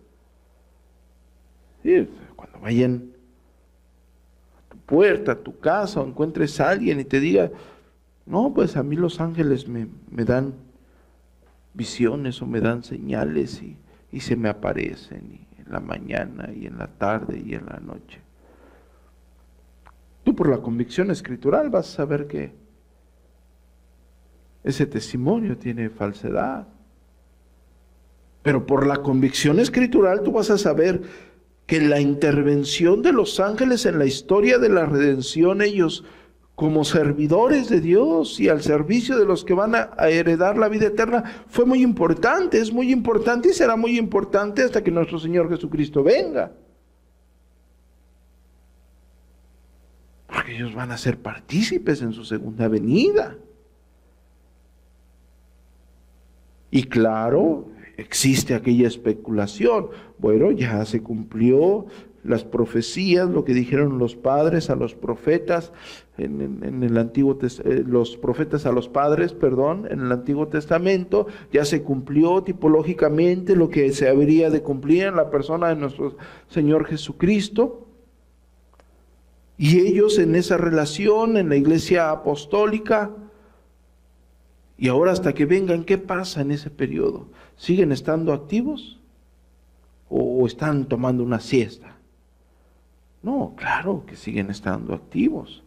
cuando 2.36 2.58
vayan 2.60 3.12
a 4.58 4.68
tu 4.70 4.78
puerta, 4.78 5.32
a 5.32 5.36
tu 5.36 5.58
casa, 5.58 6.00
o 6.00 6.06
encuentres 6.06 6.60
a 6.60 6.70
alguien 6.70 7.00
y 7.00 7.04
te 7.04 7.20
diga, 7.20 7.50
no, 8.26 8.52
pues 8.52 8.76
a 8.76 8.82
mí 8.82 8.96
los 8.96 9.20
ángeles 9.20 9.66
me, 9.68 9.88
dan 10.24 10.54
visiones 11.72 12.42
o 12.42 12.46
me 12.46 12.60
dan 12.60 12.82
señales 12.84 13.62
y, 13.62 13.76
y 14.12 14.20
se 14.20 14.36
me 14.36 14.48
aparecen 14.48 15.46
en 15.56 15.72
la 15.72 15.80
mañana 15.80 16.50
y 16.52 16.66
en 16.66 16.78
la 16.78 16.88
tarde 16.88 17.42
y 17.44 17.54
en 17.54 17.66
la 17.66 17.80
noche. 17.80 18.20
Tú 20.24 20.34
por 20.34 20.50
la 20.50 20.58
convicción 20.58 21.10
escritural 21.10 21.70
vas 21.70 21.88
a 21.88 21.96
saber 21.96 22.26
que 22.26 22.52
ese 24.68 24.84
testimonio 24.84 25.56
tiene 25.56 25.88
falsedad. 25.88 26.68
Pero 28.42 28.66
por 28.66 28.86
la 28.86 28.98
convicción 28.98 29.60
escritural 29.60 30.22
tú 30.22 30.32
vas 30.32 30.50
a 30.50 30.58
saber 30.58 31.00
que 31.66 31.80
la 31.80 32.00
intervención 32.00 33.00
de 33.00 33.12
los 33.12 33.40
ángeles 33.40 33.86
en 33.86 33.98
la 33.98 34.04
historia 34.04 34.58
de 34.58 34.68
la 34.68 34.84
redención, 34.84 35.62
ellos 35.62 36.04
como 36.54 36.84
servidores 36.84 37.70
de 37.70 37.80
Dios 37.80 38.40
y 38.40 38.50
al 38.50 38.60
servicio 38.60 39.16
de 39.16 39.24
los 39.24 39.42
que 39.42 39.54
van 39.54 39.74
a, 39.74 39.90
heredar 40.08 40.58
la 40.58 40.68
vida 40.68 40.88
eterna 40.88 41.44
fue 41.48 41.64
muy 41.64 41.82
importante, 41.82 42.58
es 42.58 42.70
muy 42.70 42.92
importante 42.92 43.48
y 43.48 43.52
será 43.54 43.74
muy 43.74 43.98
importante 43.98 44.64
hasta 44.64 44.84
que 44.84 44.90
nuestro 44.90 45.18
Señor 45.18 45.48
Jesucristo 45.48 46.02
venga. 46.02 46.52
Porque 50.26 50.56
ellos 50.56 50.74
van 50.74 50.90
a 50.90 50.98
ser 50.98 51.18
partícipes 51.18 52.02
en 52.02 52.12
su 52.12 52.22
segunda 52.22 52.68
venida. 52.68 53.38
Y 56.70 56.84
claro, 56.84 57.66
existe 57.96 58.54
aquella 58.54 58.86
especulación. 58.86 59.88
Bueno, 60.18 60.50
ya 60.50 60.84
se 60.84 61.02
cumplió 61.02 61.86
las 62.24 62.44
profecías, 62.44 63.28
lo 63.28 63.44
que 63.44 63.54
dijeron 63.54 63.98
los 63.98 64.16
padres 64.16 64.70
a 64.70 64.76
los 64.76 64.94
profetas 64.94 65.72
en, 66.18 66.82
el 66.82 66.98
Antiguo 66.98 67.38
eh, 67.40 67.84
los 67.86 68.16
profetas 68.16 68.66
a 68.66 68.72
los 68.72 68.88
padres, 68.88 69.32
perdón, 69.32 69.86
en 69.90 70.00
el 70.00 70.12
Antiguo 70.12 70.48
Testamento, 70.48 71.26
ya 71.52 71.64
se 71.64 71.82
cumplió 71.82 72.42
tipológicamente 72.42 73.54
lo 73.54 73.70
que 73.70 73.92
se 73.92 74.08
habría 74.08 74.50
de 74.50 74.62
cumplir 74.62 75.04
en 75.04 75.16
la 75.16 75.30
persona 75.30 75.68
de 75.68 75.76
nuestro 75.76 76.16
Señor 76.48 76.86
Jesucristo. 76.86 77.86
Y 79.56 79.80
ellos 79.80 80.18
en 80.18 80.34
esa 80.34 80.56
relación, 80.56 81.36
en 81.36 81.48
la 81.48 81.56
iglesia 81.56 82.10
apostólica, 82.10 83.12
y 84.78 84.88
ahora 84.88 85.10
hasta 85.10 85.34
que 85.34 85.44
vengan, 85.44 85.82
¿qué 85.82 85.98
pasa 85.98 86.40
en 86.40 86.52
ese 86.52 86.70
periodo? 86.70 87.26
¿Siguen 87.56 87.90
estando 87.90 88.32
activos? 88.32 89.00
¿O 90.08 90.46
están 90.46 90.86
tomando 90.86 91.24
una 91.24 91.40
siesta? 91.40 91.96
No, 93.20 93.54
claro 93.56 94.04
que 94.06 94.14
siguen 94.14 94.50
estando 94.50 94.94
activos, 94.94 95.64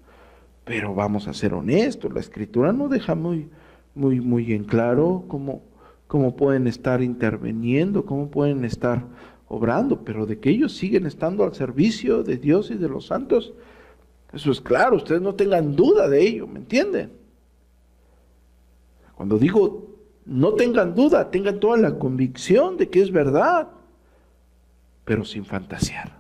pero 0.64 0.96
vamos 0.96 1.28
a 1.28 1.34
ser 1.34 1.54
honestos, 1.54 2.14
la 2.14 2.22
escritura 2.22 2.72
no 2.72 2.88
deja 2.88 3.14
muy, 3.14 3.50
muy, 3.94 4.22
muy 4.22 4.54
en 4.54 4.64
claro 4.64 5.26
cómo, 5.28 5.62
cómo 6.08 6.38
pueden 6.38 6.66
estar 6.66 7.02
interviniendo, 7.02 8.06
cómo 8.06 8.32
pueden 8.32 8.64
estar 8.64 9.04
obrando, 9.50 10.06
pero 10.06 10.26
de 10.26 10.40
que 10.40 10.50
ellos 10.50 10.72
siguen 10.72 11.06
estando 11.06 11.44
al 11.44 11.54
servicio 11.54 12.24
de 12.24 12.38
Dios 12.38 12.72
y 12.72 12.76
de 12.76 12.88
los 12.88 13.08
santos, 13.08 13.54
eso 14.32 14.50
es 14.50 14.62
claro, 14.62 14.96
ustedes 14.96 15.22
no 15.22 15.36
tengan 15.36 15.76
duda 15.76 16.08
de 16.08 16.26
ello, 16.26 16.48
¿me 16.48 16.60
entienden? 16.60 17.21
Cuando 19.22 19.38
digo 19.38 19.88
no 20.26 20.56
tengan 20.56 20.96
duda, 20.96 21.30
tengan 21.30 21.60
toda 21.60 21.78
la 21.78 22.00
convicción 22.00 22.76
de 22.78 22.90
que 22.90 23.04
es 23.04 23.12
verdad, 23.12 23.68
pero 25.06 25.26
sin 25.26 25.46
fantasear. 25.46 26.20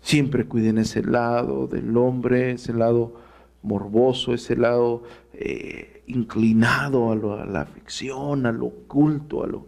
Siempre 0.00 0.46
cuiden 0.46 0.78
ese 0.78 1.02
lado 1.02 1.66
del 1.66 1.96
hombre, 1.96 2.52
ese 2.52 2.72
lado 2.72 3.16
morboso, 3.62 4.34
ese 4.34 4.54
lado 4.54 5.02
eh, 5.32 6.04
inclinado 6.06 7.10
a, 7.10 7.44
la 7.44 7.66
ficción, 7.66 8.46
a 8.46 8.52
lo 8.52 8.66
oculto, 8.66 9.42
a 9.42 9.48
lo, 9.48 9.66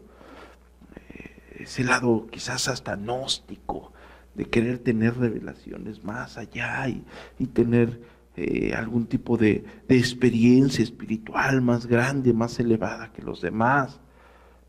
eh, 0.94 1.64
ese 1.64 1.82
lado 1.82 2.28
quizás 2.30 2.68
hasta 2.68 2.94
gnóstico, 2.94 3.92
de 4.36 4.44
querer 4.44 4.78
tener 4.78 5.16
revelaciones 5.16 6.04
más 6.04 6.38
allá 6.38 6.88
y, 6.88 7.02
tener 7.46 8.14
eh, 8.36 8.74
algún 8.74 9.06
tipo 9.06 9.36
de, 9.36 9.64
de 9.88 9.96
experiencia 9.96 10.82
espiritual 10.82 11.62
más 11.62 11.86
grande, 11.86 12.32
más 12.32 12.58
elevada 12.60 13.12
que 13.12 13.22
los 13.22 13.40
demás. 13.40 14.00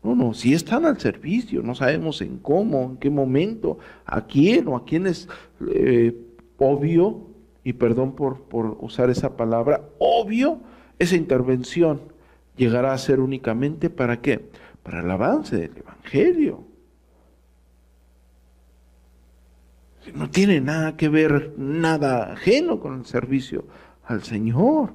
No, 0.02 0.14
no, 0.14 0.32
si 0.32 0.54
están 0.54 0.86
al 0.86 0.98
servicio, 1.00 1.62
no 1.62 1.74
sabemos 1.74 2.22
en 2.22 2.38
cómo, 2.38 2.84
en 2.84 2.96
qué 2.96 3.10
momento, 3.10 3.78
a 4.06 4.26
quién 4.26 4.68
o 4.68 4.76
a 4.76 4.84
quién 4.84 5.06
es 5.06 5.28
eh, 5.74 6.16
obvio, 6.56 7.26
y 7.64 7.74
perdón 7.74 8.12
por, 8.14 8.42
por 8.42 8.78
usar 8.80 9.10
esa 9.10 9.36
palabra, 9.36 9.82
obvio, 9.98 10.60
esa 10.98 11.16
intervención 11.16 12.00
llegará 12.56 12.92
a 12.92 12.98
ser 12.98 13.20
únicamente 13.20 13.90
para 13.90 14.20
qué? 14.20 14.48
Para 14.82 15.00
el 15.00 15.10
avance 15.10 15.56
del 15.56 15.76
Evangelio. 15.76 16.67
No 20.14 20.30
tiene 20.30 20.60
nada 20.60 20.96
que 20.96 21.08
ver, 21.08 21.54
nada 21.56 22.32
ajeno 22.32 22.80
con 22.80 22.98
el 22.98 23.06
servicio 23.06 23.66
al 24.04 24.22
Señor. 24.22 24.92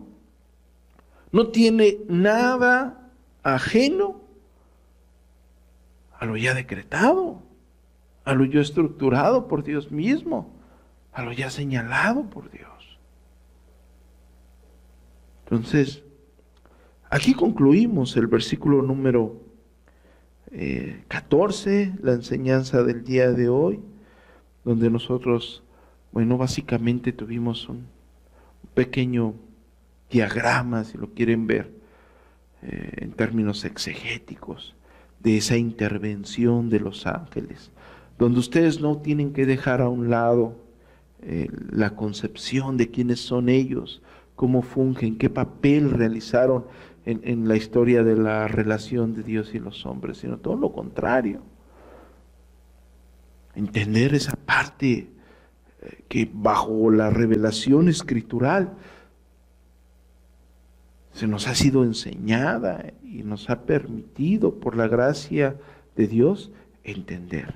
No 1.32 1.48
tiene 1.48 2.00
nada 2.08 3.10
ajeno 3.44 4.22
a 6.20 6.26
lo 6.26 6.38
ya 6.38 6.54
decretado, 6.54 7.42
a 8.24 8.34
lo 8.34 8.46
ya 8.46 8.62
estructurado 8.62 9.48
por 9.48 9.64
Dios 9.64 9.92
mismo, 9.92 10.54
a 11.12 11.24
lo 11.24 11.34
ya 11.34 11.50
señalado 11.50 12.30
por 12.30 12.50
Dios. 12.50 12.98
Entonces, 15.44 16.04
aquí 17.10 17.34
concluimos 17.34 18.16
el 18.16 18.28
versículo 18.28 18.82
número 18.82 19.42
14, 21.08 21.82
eh, 21.82 21.94
la 22.02 22.14
enseñanza 22.14 22.84
del 22.84 23.04
día 23.04 23.32
de 23.32 23.50
hoy, 23.50 23.82
donde 24.64 24.90
nosotros, 24.90 25.64
bueno, 26.12 26.38
básicamente 26.38 27.12
tuvimos 27.12 27.68
un 27.70 27.86
pequeño 28.74 29.36
diagrama, 30.10 30.84
si 30.84 30.98
lo 30.98 31.10
quieren 31.14 31.48
ver, 31.48 31.72
eh, 32.62 32.92
en 32.98 33.12
términos 33.12 33.66
exegéticos 33.66 34.76
de 35.20 35.38
esa 35.38 35.58
intervención 35.58 36.70
de 36.70 36.80
los 36.80 37.06
ángeles, 37.08 37.72
donde 38.18 38.40
ustedes 38.40 38.80
no 38.80 38.98
tienen 38.98 39.34
que 39.34 39.46
dejar 39.46 39.82
a 39.82 39.90
un 39.90 40.10
lado 40.10 40.56
eh, 41.22 41.50
la 41.72 41.96
concepción 41.96 42.78
de 42.78 42.90
quiénes 42.90 43.20
son 43.20 43.50
ellos, 43.50 44.02
cómo 44.36 44.62
fungen, 44.62 45.18
qué 45.18 45.30
papel 45.30 45.92
realizaron 45.92 46.66
en, 47.06 47.22
en, 47.24 47.48
la 47.48 47.56
historia 47.56 48.04
de 48.04 48.16
la 48.16 48.48
relación 48.48 49.14
de 49.14 49.24
Dios 49.24 49.54
y 49.54 49.60
los 49.60 49.86
hombres, 49.86 50.18
sino 50.18 50.38
todo 50.38 50.56
lo 50.56 50.72
contrario. 50.72 51.42
Entender 53.56 54.16
esa 54.16 54.36
parte 54.36 55.10
eh, 55.82 56.04
que 56.08 56.30
bajo 56.32 56.90
la 56.90 57.10
revelación 57.10 57.90
escritural 57.90 58.74
se 61.14 61.28
nos 61.28 61.48
ha 61.48 61.56
sido 61.56 61.84
enseñada 61.84 62.92
y 63.04 63.24
nos 63.24 63.50
ha 63.50 63.62
permitido 63.62 64.56
por 64.56 64.76
la 64.76 64.88
gracia 64.88 65.56
de 65.96 66.08
Dios 66.08 66.52
entender. 66.84 67.54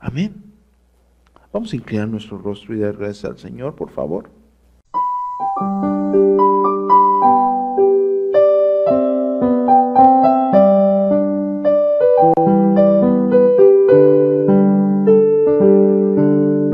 Amén. 0.00 0.34
Vamos 1.52 1.72
a 1.72 1.76
inclinar 1.76 2.08
nuestro 2.08 2.38
rostro 2.38 2.74
y 2.74 2.80
dar 2.80 2.96
gracias 2.96 3.24
al 3.24 3.38
Señor, 3.38 3.76
por 3.76 3.90
favor. 3.90 4.30